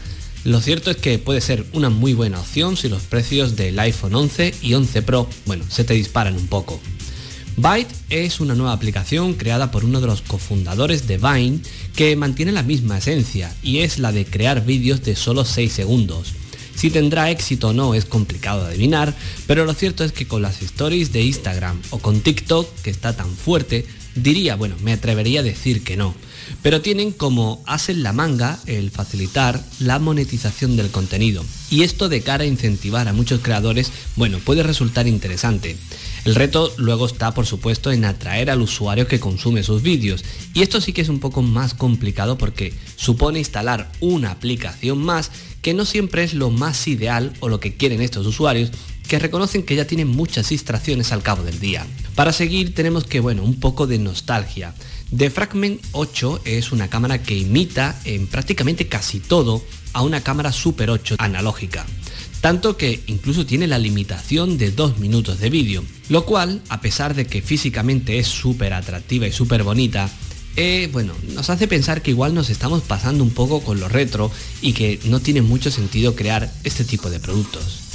Lo 0.44 0.60
cierto 0.60 0.90
es 0.90 0.96
que 0.96 1.18
puede 1.18 1.40
ser 1.40 1.64
una 1.72 1.90
muy 1.90 2.14
buena 2.14 2.40
opción 2.40 2.76
si 2.76 2.88
los 2.88 3.02
precios 3.02 3.56
del 3.56 3.78
iPhone 3.78 4.14
11 4.14 4.54
y 4.62 4.74
11 4.74 5.02
Pro, 5.02 5.28
bueno, 5.46 5.64
se 5.68 5.84
te 5.84 5.94
disparan 5.94 6.36
un 6.36 6.46
poco. 6.46 6.80
Byte 7.56 7.92
es 8.08 8.38
una 8.38 8.54
nueva 8.54 8.72
aplicación 8.72 9.34
creada 9.34 9.72
por 9.72 9.84
uno 9.84 10.00
de 10.00 10.06
los 10.06 10.22
cofundadores 10.22 11.08
de 11.08 11.18
Vine 11.18 11.58
que 11.96 12.14
mantiene 12.14 12.52
la 12.52 12.62
misma 12.62 12.98
esencia 12.98 13.52
y 13.64 13.78
es 13.78 13.98
la 13.98 14.12
de 14.12 14.24
crear 14.24 14.64
vídeos 14.64 15.02
de 15.02 15.16
solo 15.16 15.44
6 15.44 15.72
segundos. 15.72 16.34
Si 16.76 16.90
tendrá 16.90 17.32
éxito 17.32 17.70
o 17.70 17.72
no 17.72 17.94
es 17.94 18.04
complicado 18.04 18.64
adivinar, 18.64 19.12
pero 19.48 19.64
lo 19.64 19.74
cierto 19.74 20.04
es 20.04 20.12
que 20.12 20.28
con 20.28 20.42
las 20.42 20.62
stories 20.62 21.10
de 21.10 21.22
Instagram 21.22 21.82
o 21.90 21.98
con 21.98 22.20
TikTok, 22.20 22.72
que 22.82 22.90
está 22.90 23.16
tan 23.16 23.28
fuerte, 23.34 23.84
diría, 24.22 24.56
bueno, 24.56 24.76
me 24.82 24.92
atrevería 24.92 25.40
a 25.40 25.44
decir 25.44 25.82
que 25.84 25.96
no. 25.96 26.14
Pero 26.62 26.80
tienen 26.80 27.12
como 27.12 27.62
hacen 27.66 28.02
la 28.02 28.12
manga 28.12 28.58
el 28.66 28.90
facilitar 28.90 29.62
la 29.80 29.98
monetización 29.98 30.76
del 30.76 30.90
contenido. 30.90 31.44
Y 31.70 31.82
esto 31.82 32.08
de 32.08 32.22
cara 32.22 32.44
a 32.44 32.46
incentivar 32.46 33.08
a 33.08 33.12
muchos 33.12 33.40
creadores, 33.40 33.92
bueno, 34.16 34.38
puede 34.38 34.62
resultar 34.62 35.06
interesante. 35.06 35.76
El 36.24 36.34
reto 36.34 36.72
luego 36.76 37.06
está, 37.06 37.32
por 37.32 37.46
supuesto, 37.46 37.92
en 37.92 38.04
atraer 38.04 38.50
al 38.50 38.62
usuario 38.62 39.06
que 39.06 39.20
consume 39.20 39.62
sus 39.62 39.82
vídeos. 39.82 40.24
Y 40.54 40.62
esto 40.62 40.80
sí 40.80 40.92
que 40.92 41.02
es 41.02 41.08
un 41.08 41.20
poco 41.20 41.42
más 41.42 41.74
complicado 41.74 42.38
porque 42.38 42.74
supone 42.96 43.38
instalar 43.38 43.90
una 44.00 44.30
aplicación 44.30 45.02
más 45.02 45.30
que 45.62 45.74
no 45.74 45.84
siempre 45.84 46.24
es 46.24 46.34
lo 46.34 46.50
más 46.50 46.86
ideal 46.86 47.32
o 47.40 47.48
lo 47.48 47.60
que 47.60 47.76
quieren 47.76 48.00
estos 48.00 48.26
usuarios 48.26 48.70
que 49.08 49.18
reconocen 49.18 49.62
que 49.64 49.74
ya 49.74 49.86
tienen 49.86 50.08
muchas 50.08 50.50
distracciones 50.50 51.10
al 51.10 51.22
cabo 51.22 51.42
del 51.42 51.58
día. 51.58 51.86
Para 52.14 52.32
seguir 52.32 52.74
tenemos 52.74 53.04
que, 53.04 53.20
bueno, 53.20 53.42
un 53.42 53.58
poco 53.58 53.86
de 53.86 53.98
nostalgia. 53.98 54.74
The 55.16 55.30
Fragment 55.30 55.80
8 55.92 56.42
es 56.44 56.70
una 56.70 56.88
cámara 56.88 57.22
que 57.22 57.34
imita 57.34 57.98
en 58.04 58.26
prácticamente 58.26 58.86
casi 58.86 59.18
todo 59.18 59.64
a 59.94 60.02
una 60.02 60.20
cámara 60.20 60.52
Super 60.52 60.90
8 60.90 61.16
analógica. 61.18 61.86
Tanto 62.42 62.76
que 62.76 63.02
incluso 63.06 63.46
tiene 63.46 63.66
la 63.66 63.78
limitación 63.78 64.58
de 64.58 64.70
2 64.70 64.98
minutos 64.98 65.40
de 65.40 65.50
vídeo, 65.50 65.82
lo 66.10 66.24
cual, 66.24 66.60
a 66.68 66.80
pesar 66.80 67.14
de 67.14 67.26
que 67.26 67.42
físicamente 67.42 68.18
es 68.18 68.28
súper 68.28 68.74
atractiva 68.74 69.26
y 69.26 69.32
súper 69.32 69.64
bonita, 69.64 70.08
eh, 70.56 70.88
bueno, 70.92 71.14
nos 71.34 71.50
hace 71.50 71.66
pensar 71.66 72.02
que 72.02 72.10
igual 72.10 72.34
nos 72.34 72.50
estamos 72.50 72.82
pasando 72.82 73.24
un 73.24 73.30
poco 73.30 73.60
con 73.60 73.80
lo 73.80 73.88
retro 73.88 74.30
y 74.60 74.72
que 74.72 75.00
no 75.04 75.20
tiene 75.20 75.40
mucho 75.40 75.70
sentido 75.70 76.14
crear 76.14 76.52
este 76.64 76.84
tipo 76.84 77.10
de 77.10 77.20
productos. 77.20 77.87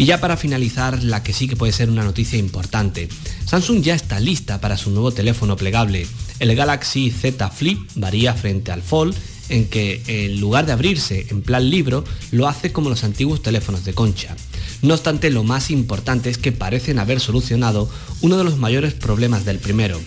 Y 0.00 0.06
ya 0.06 0.18
para 0.18 0.38
finalizar, 0.38 1.04
la 1.04 1.22
que 1.22 1.34
sí 1.34 1.46
que 1.46 1.56
puede 1.56 1.74
ser 1.74 1.90
una 1.90 2.02
noticia 2.02 2.38
importante. 2.38 3.10
Samsung 3.44 3.82
ya 3.82 3.94
está 3.94 4.18
lista 4.18 4.58
para 4.58 4.78
su 4.78 4.90
nuevo 4.90 5.12
teléfono 5.12 5.58
plegable. 5.58 6.06
El 6.38 6.56
Galaxy 6.56 7.10
Z 7.10 7.50
Flip 7.50 7.78
varía 7.96 8.32
frente 8.32 8.72
al 8.72 8.80
Fold 8.80 9.14
en 9.50 9.68
que 9.68 10.00
en 10.06 10.40
lugar 10.40 10.64
de 10.64 10.72
abrirse 10.72 11.26
en 11.28 11.42
plan 11.42 11.68
libro, 11.68 12.02
lo 12.30 12.48
hace 12.48 12.72
como 12.72 12.88
los 12.88 13.04
antiguos 13.04 13.42
teléfonos 13.42 13.84
de 13.84 13.92
concha. 13.92 14.34
No 14.80 14.94
obstante, 14.94 15.28
lo 15.28 15.44
más 15.44 15.70
importante 15.70 16.30
es 16.30 16.38
que 16.38 16.50
parecen 16.50 16.98
haber 16.98 17.20
solucionado 17.20 17.90
uno 18.22 18.38
de 18.38 18.44
los 18.44 18.56
mayores 18.56 18.94
problemas 18.94 19.44
del 19.44 19.58
primero, 19.58 20.00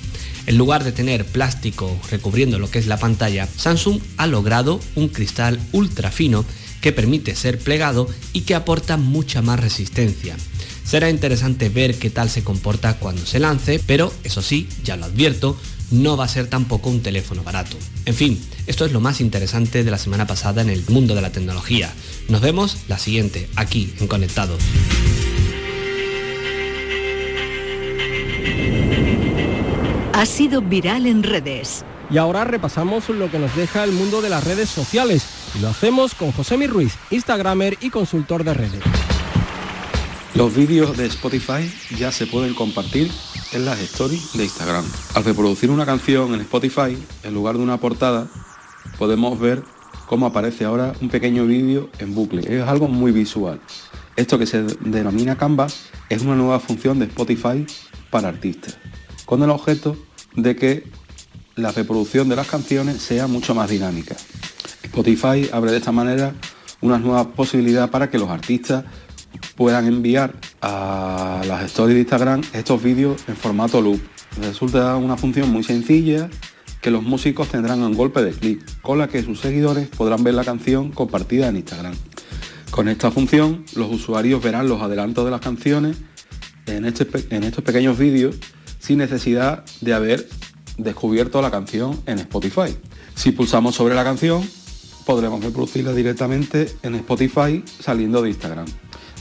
en 0.46 0.58
lugar 0.58 0.84
de 0.84 0.92
tener 0.92 1.26
plástico 1.26 1.98
recubriendo 2.12 2.60
lo 2.60 2.70
que 2.70 2.80
es 2.80 2.88
la 2.88 2.98
pantalla, 2.98 3.48
Samsung 3.56 4.00
ha 4.18 4.28
logrado 4.28 4.80
un 4.96 5.08
cristal 5.08 5.58
ultra 5.72 6.12
fino 6.12 6.44
que 6.84 6.92
permite 6.92 7.34
ser 7.36 7.58
plegado 7.58 8.08
y 8.34 8.42
que 8.42 8.54
aporta 8.54 8.98
mucha 8.98 9.42
más 9.42 9.60
resistencia. 9.60 10.36
Será 10.84 11.10
interesante 11.10 11.70
ver 11.70 11.98
qué 11.98 12.10
tal 12.10 12.30
se 12.30 12.44
comporta 12.44 13.00
cuando 13.00 13.26
se 13.26 13.40
lance, 13.40 13.82
pero 13.88 14.14
eso 14.26 14.42
sí, 14.42 14.68
ya 14.84 14.98
lo 14.98 15.06
advierto, 15.06 15.58
no 15.92 16.18
va 16.18 16.26
a 16.26 16.28
ser 16.28 16.48
tampoco 16.48 16.90
un 16.90 17.02
teléfono 17.02 17.42
barato. 17.42 17.78
En 18.06 18.14
fin, 18.14 18.38
esto 18.68 18.86
es 18.86 18.92
lo 18.92 19.00
más 19.00 19.22
interesante 19.22 19.86
de 19.86 19.92
la 19.92 19.98
semana 19.98 20.28
pasada 20.28 20.62
en 20.62 20.70
el 20.70 20.84
mundo 20.90 21.16
de 21.16 21.22
la 21.22 21.32
tecnología. 21.32 21.94
Nos 22.28 22.42
vemos 22.42 22.78
la 22.90 23.00
siguiente, 23.00 23.48
aquí 23.56 23.94
en 24.00 24.08
Conectados. 24.08 24.62
ha 30.14 30.26
sido 30.26 30.62
viral 30.62 31.06
en 31.06 31.22
redes. 31.22 31.84
Y 32.10 32.18
ahora 32.18 32.46
repasamos 32.46 33.10
lo 33.10 33.30
que 33.30 33.40
nos 33.40 33.54
deja 33.56 33.84
el 33.84 33.92
mundo 33.92 34.22
de 34.22 34.30
las 34.30 34.44
redes 34.44 34.70
sociales. 34.70 35.26
Y 35.56 35.60
lo 35.60 35.70
hacemos 35.70 36.16
con 36.16 36.32
José 36.32 36.58
Mi 36.58 36.68
Ruiz, 36.68 36.94
Instagramer 37.12 37.78
y 37.82 37.90
consultor 37.90 38.44
de 38.44 38.54
redes. 38.54 38.82
Los 40.36 40.56
vídeos 40.56 40.98
de 40.98 41.06
Spotify 41.06 41.72
ya 41.98 42.12
se 42.12 42.26
pueden 42.26 42.56
compartir 42.56 43.12
en 43.52 43.66
las 43.66 43.80
stories 43.80 44.34
de 44.34 44.46
Instagram. 44.46 44.86
Al 45.14 45.24
reproducir 45.24 45.70
una 45.70 45.86
canción 45.86 46.34
en 46.34 46.42
Spotify, 46.42 46.98
en 47.24 47.34
lugar 47.34 47.58
de 47.58 47.64
una 47.64 47.78
portada, 47.78 48.28
podemos 48.98 49.40
ver 49.40 49.64
cómo 50.08 50.26
aparece 50.26 50.66
ahora 50.66 50.94
un 51.02 51.10
pequeño 51.10 51.46
vídeo 51.46 51.90
en 52.00 52.16
bucle. 52.16 52.42
Es 52.58 52.68
algo 52.68 52.88
muy 52.88 53.12
visual. 53.12 53.62
Esto 54.16 54.40
que 54.40 54.48
se 54.48 54.64
denomina 54.64 55.38
Canvas 55.38 55.86
es 56.10 56.24
una 56.24 56.36
nueva 56.36 56.60
función 56.60 57.00
de 57.00 57.06
Spotify 57.06 57.66
para 58.10 58.30
artistas 58.30 58.78
con 59.26 59.42
el 59.44 59.50
objeto 59.50 59.98
de 60.36 60.56
que 60.56 60.84
la 61.56 61.72
reproducción 61.72 62.30
de 62.30 62.36
las 62.36 62.48
canciones 62.48 63.02
sea 63.02 63.28
mucho 63.28 63.56
más 63.56 63.70
dinámica. 63.70 64.16
Spotify 64.94 65.50
abre 65.52 65.72
de 65.72 65.78
esta 65.78 65.92
manera 65.92 66.36
una 66.80 67.00
nueva 67.00 67.30
posibilidad 67.30 67.90
para 67.90 68.12
que 68.12 68.20
los 68.20 68.30
artistas 68.30 68.86
puedan 69.56 69.88
enviar 69.88 70.36
a 70.62 71.42
las 71.48 71.64
stories 71.64 71.96
de 71.96 72.02
Instagram 72.02 72.42
estos 72.54 72.84
vídeos 72.84 73.24
en 73.28 73.36
formato 73.36 73.82
loop. 73.82 74.00
Resulta 74.40 74.96
una 74.98 75.18
función 75.18 75.50
muy 75.50 75.64
sencilla 75.64 76.30
que 76.80 76.92
los 76.92 77.02
músicos 77.02 77.48
tendrán 77.50 77.82
un 77.82 77.96
golpe 77.96 78.22
de 78.22 78.34
clic, 78.34 78.82
con 78.82 79.00
la 79.00 79.08
que 79.08 79.24
sus 79.24 79.40
seguidores 79.40 79.88
podrán 79.88 80.24
ver 80.24 80.36
la 80.36 80.44
canción 80.44 80.92
compartida 80.92 81.48
en 81.48 81.56
Instagram. 81.56 81.96
Con 82.70 82.88
esta 82.88 83.10
función, 83.10 83.66
los 83.74 83.92
usuarios 83.92 84.44
verán 84.44 84.70
los 84.70 84.80
adelantos 84.80 85.26
de 85.26 85.32
las 85.32 85.42
canciones 85.42 85.98
en, 86.68 86.86
este 86.86 87.08
en 87.36 87.44
estos 87.44 87.64
pequeños 87.64 87.98
vídeos 87.98 88.36
sin 88.78 89.00
necesidad 89.00 89.66
de 89.82 89.94
haber 89.96 90.30
descubierto 90.78 91.42
la 91.42 91.50
canción 91.50 92.00
en 92.06 92.20
Spotify. 92.20 92.78
Si 93.16 93.32
pulsamos 93.32 93.74
sobre 93.74 93.96
la 93.96 94.04
canción, 94.04 94.48
podremos 95.06 95.44
reproducirla 95.44 95.94
directamente 95.94 96.74
en 96.84 96.96
Spotify 96.96 97.64
saliendo 97.80 98.22
de 98.22 98.30
Instagram. 98.30 98.66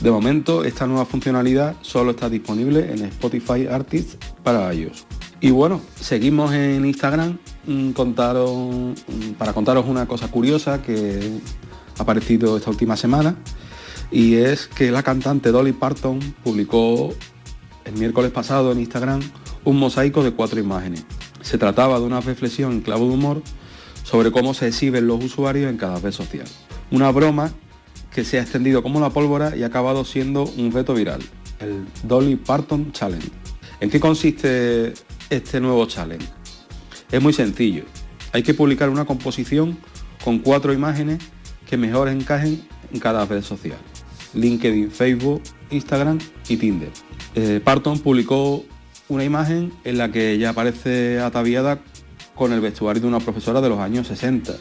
De 0.01 0.11
momento, 0.11 0.63
esta 0.63 0.87
nueva 0.87 1.05
funcionalidad 1.05 1.75
solo 1.81 2.11
está 2.11 2.29
disponible 2.29 2.91
en 2.91 3.05
Spotify 3.05 3.67
Artists 3.67 4.17
para 4.43 4.71
ellos. 4.71 5.05
Y 5.39 5.51
bueno, 5.51 5.81
seguimos 5.99 6.53
en 6.53 6.85
Instagram 6.85 7.37
mm, 7.65 7.89
mm, 7.89 9.33
para 9.37 9.53
contaros 9.53 9.85
una 9.85 10.07
cosa 10.07 10.29
curiosa 10.29 10.81
que 10.81 11.39
ha 11.97 12.01
aparecido 12.01 12.57
esta 12.57 12.69
última 12.69 12.95
semana 12.95 13.35
y 14.09 14.35
es 14.35 14.67
que 14.67 14.91
la 14.91 15.03
cantante 15.03 15.51
Dolly 15.51 15.73
Parton 15.73 16.19
publicó 16.43 17.13
el 17.85 17.93
miércoles 17.93 18.31
pasado 18.31 18.71
en 18.71 18.79
Instagram 18.79 19.21
un 19.65 19.79
mosaico 19.79 20.23
de 20.23 20.31
cuatro 20.31 20.59
imágenes. 20.59 21.05
Se 21.41 21.57
trataba 21.57 21.99
de 21.99 22.05
una 22.05 22.21
reflexión 22.21 22.71
en 22.71 22.81
clavo 22.81 23.07
de 23.07 23.13
humor 23.13 23.41
sobre 24.03 24.31
cómo 24.31 24.53
se 24.53 24.67
exhiben 24.67 25.07
los 25.07 25.23
usuarios 25.23 25.69
en 25.69 25.77
cada 25.77 25.99
red 25.99 26.11
social. 26.11 26.45
Una 26.91 27.11
broma 27.11 27.51
que 28.13 28.23
se 28.23 28.37
ha 28.37 28.41
extendido 28.41 28.83
como 28.83 28.99
la 28.99 29.09
pólvora 29.09 29.55
y 29.55 29.63
ha 29.63 29.67
acabado 29.67 30.05
siendo 30.05 30.43
un 30.43 30.71
reto 30.71 30.93
viral, 30.93 31.21
el 31.59 31.85
Dolly 32.03 32.35
Parton 32.35 32.91
Challenge. 32.91 33.29
¿En 33.79 33.89
qué 33.89 33.99
consiste 33.99 34.93
este 35.29 35.59
nuevo 35.59 35.85
challenge? 35.87 36.27
Es 37.11 37.21
muy 37.21 37.33
sencillo. 37.33 37.83
Hay 38.31 38.43
que 38.43 38.53
publicar 38.53 38.89
una 38.89 39.05
composición 39.05 39.77
con 40.23 40.39
cuatro 40.39 40.73
imágenes 40.73 41.19
que 41.67 41.77
mejor 41.77 42.07
encajen 42.07 42.63
en 42.91 42.99
cada 42.99 43.25
red 43.25 43.41
social. 43.41 43.77
LinkedIn, 44.33 44.91
Facebook, 44.91 45.41
Instagram 45.69 46.19
y 46.47 46.57
Tinder. 46.57 46.89
Eh, 47.35 47.61
Parton 47.63 47.99
publicó 47.99 48.63
una 49.09 49.23
imagen 49.23 49.73
en 49.83 49.97
la 49.97 50.11
que 50.11 50.31
ella 50.31 50.49
aparece 50.49 51.19
ataviada 51.19 51.79
con 52.35 52.53
el 52.53 52.61
vestuario 52.61 53.01
de 53.01 53.07
una 53.07 53.19
profesora 53.19 53.61
de 53.61 53.69
los 53.69 53.79
años 53.79 54.07
60. 54.07 54.53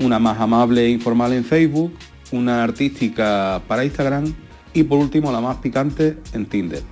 Una 0.00 0.18
más 0.18 0.40
amable 0.40 0.86
e 0.86 0.90
informal 0.90 1.32
en 1.32 1.44
Facebook, 1.44 1.92
una 2.32 2.64
artística 2.64 3.62
para 3.68 3.84
Instagram 3.84 4.34
y 4.72 4.82
por 4.84 4.98
último 4.98 5.30
la 5.30 5.40
más 5.40 5.58
picante 5.58 6.18
en 6.32 6.46
Tinder. 6.46 6.82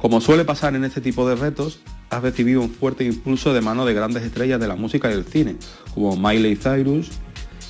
Como 0.00 0.20
suele 0.20 0.44
pasar 0.44 0.74
en 0.74 0.84
este 0.84 1.00
tipo 1.00 1.28
de 1.28 1.34
retos, 1.34 1.80
has 2.08 2.22
recibido 2.22 2.60
un 2.60 2.70
fuerte 2.70 3.04
impulso 3.04 3.52
de 3.52 3.60
mano 3.60 3.84
de 3.84 3.94
grandes 3.94 4.22
estrellas 4.22 4.60
de 4.60 4.68
la 4.68 4.76
música 4.76 5.10
y 5.10 5.14
del 5.14 5.24
cine, 5.24 5.56
como 5.94 6.16
Miley 6.16 6.56
Cyrus, 6.56 7.10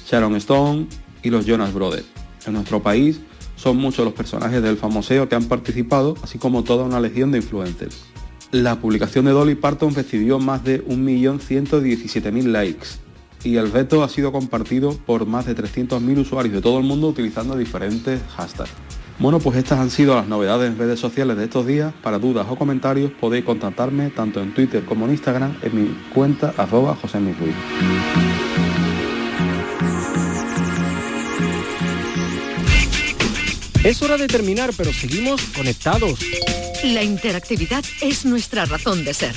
Sharon 0.06 0.36
Stone 0.36 0.86
y 1.22 1.30
los 1.30 1.46
Jonas 1.46 1.72
Brothers. 1.72 2.06
En 2.46 2.54
nuestro 2.54 2.82
país 2.82 3.20
son 3.56 3.76
muchos 3.76 4.04
los 4.04 4.14
personajes 4.14 4.62
del 4.62 4.76
famoseo 4.76 5.28
que 5.28 5.34
han 5.34 5.44
participado, 5.44 6.16
así 6.22 6.38
como 6.38 6.64
toda 6.64 6.84
una 6.84 7.00
legión 7.00 7.30
de 7.30 7.38
influencers. 7.38 8.09
La 8.52 8.80
publicación 8.80 9.26
de 9.26 9.30
Dolly 9.30 9.54
Parton 9.54 9.94
recibió 9.94 10.40
más 10.40 10.64
de 10.64 10.84
1.117.000 10.84 12.42
likes 12.46 12.88
y 13.44 13.56
el 13.56 13.70
reto 13.70 14.02
ha 14.02 14.08
sido 14.08 14.32
compartido 14.32 14.92
por 15.06 15.24
más 15.24 15.46
de 15.46 15.54
300.000 15.54 16.18
usuarios 16.18 16.54
de 16.54 16.60
todo 16.60 16.78
el 16.78 16.84
mundo 16.84 17.06
utilizando 17.06 17.56
diferentes 17.56 18.20
hashtags. 18.36 18.72
Bueno, 19.20 19.38
pues 19.38 19.56
estas 19.56 19.78
han 19.78 19.90
sido 19.90 20.16
las 20.16 20.26
novedades 20.26 20.68
en 20.68 20.78
redes 20.78 20.98
sociales 20.98 21.36
de 21.36 21.44
estos 21.44 21.64
días. 21.64 21.94
Para 22.02 22.18
dudas 22.18 22.46
o 22.50 22.56
comentarios 22.56 23.12
podéis 23.20 23.44
contactarme 23.44 24.10
tanto 24.10 24.42
en 24.42 24.52
Twitter 24.52 24.84
como 24.84 25.04
en 25.04 25.12
Instagram 25.12 25.56
en 25.62 25.80
mi 25.80 25.96
cuenta 26.12 26.52
arroba 26.56 26.96
José 26.96 27.20
Es 33.82 34.02
hora 34.02 34.18
de 34.18 34.26
terminar, 34.26 34.70
pero 34.76 34.92
seguimos 34.92 35.40
conectados 35.56 36.18
La 36.84 37.02
interactividad 37.02 37.82
es 38.02 38.26
nuestra 38.26 38.66
razón 38.66 39.04
de 39.04 39.14
ser. 39.14 39.34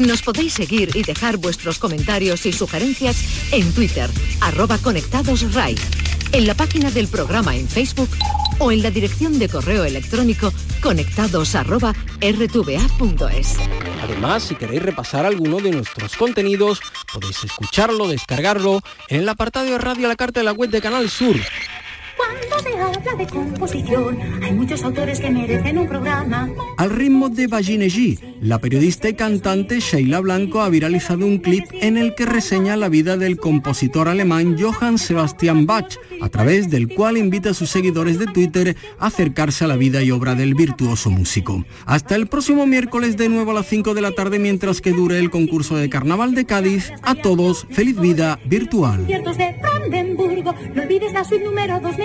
Nos 0.00 0.22
podéis 0.22 0.54
seguir 0.54 0.90
y 0.96 1.04
dejar 1.04 1.36
vuestros 1.36 1.78
comentarios 1.78 2.46
y 2.46 2.52
sugerencias 2.52 3.16
en 3.52 3.72
Twitter, 3.72 4.10
arroba 4.40 4.78
conectadosRAI, 4.78 5.76
en 6.32 6.46
la 6.48 6.54
página 6.54 6.90
del 6.90 7.06
programa 7.06 7.54
en 7.54 7.68
Facebook 7.68 8.10
o 8.58 8.72
en 8.72 8.82
la 8.82 8.90
dirección 8.90 9.38
de 9.38 9.48
correo 9.48 9.84
electrónico 9.84 10.52
conectados 10.82 11.54
arroba 11.54 11.94
rtva.es. 12.20 13.56
Además, 14.02 14.42
si 14.42 14.56
queréis 14.56 14.82
repasar 14.82 15.24
alguno 15.24 15.58
de 15.58 15.70
nuestros 15.70 16.16
contenidos, 16.16 16.80
podéis 17.12 17.44
escucharlo, 17.44 18.08
descargarlo 18.08 18.80
en 19.08 19.20
el 19.20 19.28
apartado 19.28 19.66
de 19.66 19.78
radio 19.78 20.06
a 20.06 20.08
la 20.08 20.16
carta 20.16 20.40
de 20.40 20.44
la 20.44 20.52
web 20.52 20.70
de 20.70 20.82
Canal 20.82 21.08
Sur 21.08 21.36
cuando 22.16 22.58
se 22.62 22.78
habla 22.78 23.14
de 23.16 23.26
composición, 23.26 24.18
hay 24.42 24.52
muchos 24.52 24.82
autores 24.82 25.20
que 25.20 25.30
merecen 25.30 25.78
un 25.78 25.88
programa. 25.88 26.48
Al 26.76 26.90
ritmo 26.90 27.28
de 27.28 27.46
Vagine 27.46 27.86
G, 27.86 28.18
la 28.40 28.58
periodista 28.58 29.08
y 29.08 29.14
cantante 29.14 29.80
Sheila 29.80 30.20
Blanco 30.20 30.60
ha 30.60 30.68
viralizado 30.68 31.26
un 31.26 31.38
clip 31.38 31.64
en 31.72 31.96
el 31.96 32.14
que 32.14 32.26
reseña 32.26 32.76
la 32.76 32.88
vida 32.88 33.16
del 33.16 33.38
compositor 33.38 34.08
alemán 34.08 34.56
Johann 34.58 34.98
Sebastian 34.98 35.66
Bach, 35.66 35.96
a 36.20 36.28
través 36.28 36.70
del 36.70 36.88
cual 36.88 37.16
invita 37.16 37.50
a 37.50 37.54
sus 37.54 37.70
seguidores 37.70 38.18
de 38.18 38.26
Twitter 38.26 38.76
a 38.98 39.06
acercarse 39.06 39.64
a 39.64 39.68
la 39.68 39.76
vida 39.76 40.02
y 40.02 40.10
obra 40.10 40.34
del 40.34 40.54
virtuoso 40.54 41.10
músico. 41.10 41.64
Hasta 41.86 42.14
el 42.14 42.26
próximo 42.26 42.66
miércoles 42.66 43.16
de 43.16 43.28
nuevo 43.28 43.50
a 43.52 43.54
las 43.54 43.66
5 43.66 43.94
de 43.94 44.00
la 44.00 44.12
tarde 44.12 44.38
mientras 44.38 44.80
que 44.80 44.92
dure 44.92 45.18
el 45.18 45.30
concurso 45.30 45.76
de 45.76 45.88
Carnaval 45.88 46.34
de 46.34 46.44
Cádiz. 46.44 46.92
A 47.02 47.14
todos, 47.14 47.66
feliz 47.70 47.98
vida 47.98 48.38
virtual. 48.44 49.06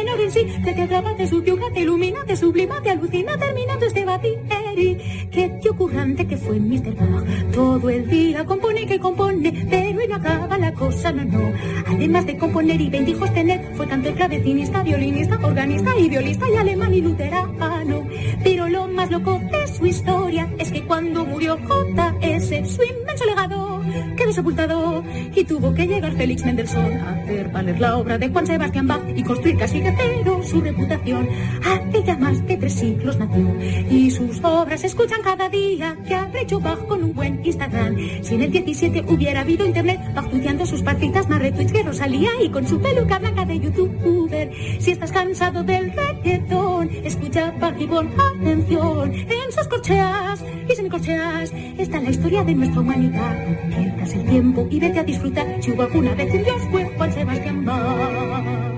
No 0.04 0.14
olvides 0.14 0.36
la 0.36 0.42
suite 0.42 0.52
número 0.52 0.52
2 0.52 0.52
menor 0.52 0.56
en 0.56 0.64
sí, 0.64 0.64
te 0.64 0.82
atrapa, 0.82 1.16
te 1.16 1.28
subyuga, 1.28 1.72
te 1.72 1.82
ilumina, 1.82 2.24
te 2.26 2.36
sublima, 2.36 2.82
te 2.82 2.90
alucina, 2.90 3.38
terminando 3.38 3.86
este 3.86 4.06
batideri. 4.06 4.98
Que 5.32 5.50
te 5.62 5.70
ocurrante 5.70 6.28
que 6.28 6.38
fue 6.38 6.60
Mr. 6.60 6.96
Bach. 6.96 7.24
Todo 7.54 7.90
el 7.90 8.10
día 8.10 8.46
compone 8.46 8.88
que 8.88 9.00
compone, 9.00 9.68
pero 9.70 10.00
no 10.08 10.16
acaba 10.16 10.58
la 10.58 10.74
cosa, 10.74 11.12
no, 11.12 11.24
no. 11.26 11.54
Además 11.88 12.26
de 12.26 12.38
componer 12.38 12.82
y 12.82 12.90
hijos 13.12 13.34
tener, 13.34 13.76
fue 13.76 13.88
tanto 13.88 14.12
clavecinista, 14.14 14.84
violinista, 14.84 15.40
organista 15.42 15.98
y 15.98 16.10
violista 16.10 16.46
y 16.50 16.56
alemán 16.56 16.94
y 16.94 17.02
luterano. 17.02 18.08
Pero 18.44 18.61
más 18.94 19.10
loco 19.12 19.40
de 19.52 19.68
su 19.68 19.86
historia 19.86 20.50
es 20.58 20.72
que 20.72 20.84
cuando 20.84 21.26
murió 21.26 21.58
J.S., 21.58 22.66
su 22.66 22.84
inmenso 22.84 23.26
legado 23.26 23.82
quedó 24.18 24.34
sepultado 24.34 25.04
y 25.36 25.44
tuvo 25.44 25.74
que 25.74 25.88
llegar 25.88 26.14
Félix 26.14 26.46
Mendelssohn 26.46 26.94
a 26.98 27.12
hacer 27.12 27.50
valer 27.50 27.80
la 27.80 27.98
obra 27.98 28.18
de 28.18 28.30
Juan 28.30 28.46
Sebastián 28.46 28.88
Bach 28.88 29.02
y 29.16 29.24
construir 29.24 29.58
casi 29.58 29.80
de 29.82 29.94
cero 29.98 30.42
su 30.44 30.62
reputación. 30.62 31.28
Hace 31.66 32.04
ya 32.04 32.18
más 32.18 32.46
de 32.46 32.58
tres 32.58 32.74
siglos 32.74 33.18
nació 33.18 33.56
y 33.90 34.12
sus 34.12 34.44
obras 34.44 34.82
se 34.82 34.88
escuchan 34.88 35.22
cada 35.24 35.50
día 35.50 35.98
que 36.08 36.16
ha 36.16 36.30
hecho 36.40 36.60
Bach 36.60 36.80
con 36.88 37.04
un 37.04 37.14
buen 37.14 37.46
Instagram. 37.46 37.96
Si 38.22 38.36
en 38.36 38.42
el 38.42 38.52
17 38.52 39.06
hubiera 39.08 39.42
habido 39.42 39.66
internet, 39.66 40.00
Bach 40.14 40.32
sus 40.66 40.84
partitas 40.84 41.28
más 41.28 41.42
retweets 41.42 41.72
que 41.72 41.84
Rosalía 41.84 42.30
y 42.42 42.50
con 42.50 42.68
su 42.68 42.80
peluca 42.80 43.20
blanca 43.20 43.46
de 43.46 43.60
youtuber. 43.60 44.52
Si 44.80 44.92
estás 44.92 45.12
cansado 45.12 45.64
del 45.64 45.92
reggaetón, 46.24 46.90
escucha 47.04 47.54
pon 47.60 47.76
atención 47.76 49.14
en 49.14 49.52
sus 49.52 49.68
corcheas 49.68 50.44
y 50.70 50.76
semicorcheas 50.76 51.52
está 51.78 52.00
la 52.00 52.10
historia 52.10 52.44
de 52.44 52.56
nuestra 52.56 52.82
humanidad. 52.82 53.46
Pierdas 53.70 54.14
el 54.14 54.26
tiempo 54.26 54.68
y 54.70 54.80
vete 54.80 55.00
a 55.00 55.04
disfrutar 55.04 55.48
si 55.62 55.72
hubo 55.72 55.84
alguna 55.84 56.14
vez 56.16 56.34
un 56.34 56.44
Dios 56.44 56.62
fue 56.72 56.86
Juan 56.96 57.14
Sebastián 57.14 57.66
Bach. 57.66 58.71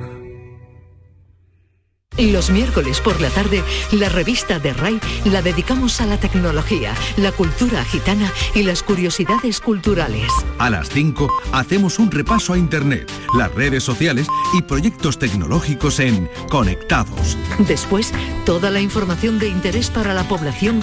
Los 2.17 2.51
miércoles 2.51 3.01
por 3.01 3.19
la 3.19 3.29
tarde, 3.29 3.63
la 3.91 4.07
revista 4.07 4.59
de 4.59 4.71
RAI 4.71 4.99
la 5.25 5.41
dedicamos 5.41 5.99
a 5.99 6.05
la 6.05 6.17
tecnología, 6.17 6.93
la 7.17 7.31
cultura 7.31 7.83
gitana 7.83 8.31
y 8.53 8.61
las 8.61 8.83
curiosidades 8.83 9.59
culturales. 9.59 10.31
A 10.59 10.69
las 10.69 10.89
5 10.89 11.27
hacemos 11.51 11.97
un 11.97 12.11
repaso 12.11 12.53
a 12.53 12.57
Internet, 12.57 13.11
las 13.35 13.51
redes 13.55 13.83
sociales 13.83 14.27
y 14.53 14.61
proyectos 14.61 15.17
tecnológicos 15.17 15.99
en 15.99 16.29
Conectados. 16.49 17.35
Después, 17.67 18.13
toda 18.45 18.69
la 18.69 18.79
información 18.79 19.39
de 19.39 19.47
interés 19.47 19.89
para 19.89 20.13
la 20.13 20.27
población 20.27 20.81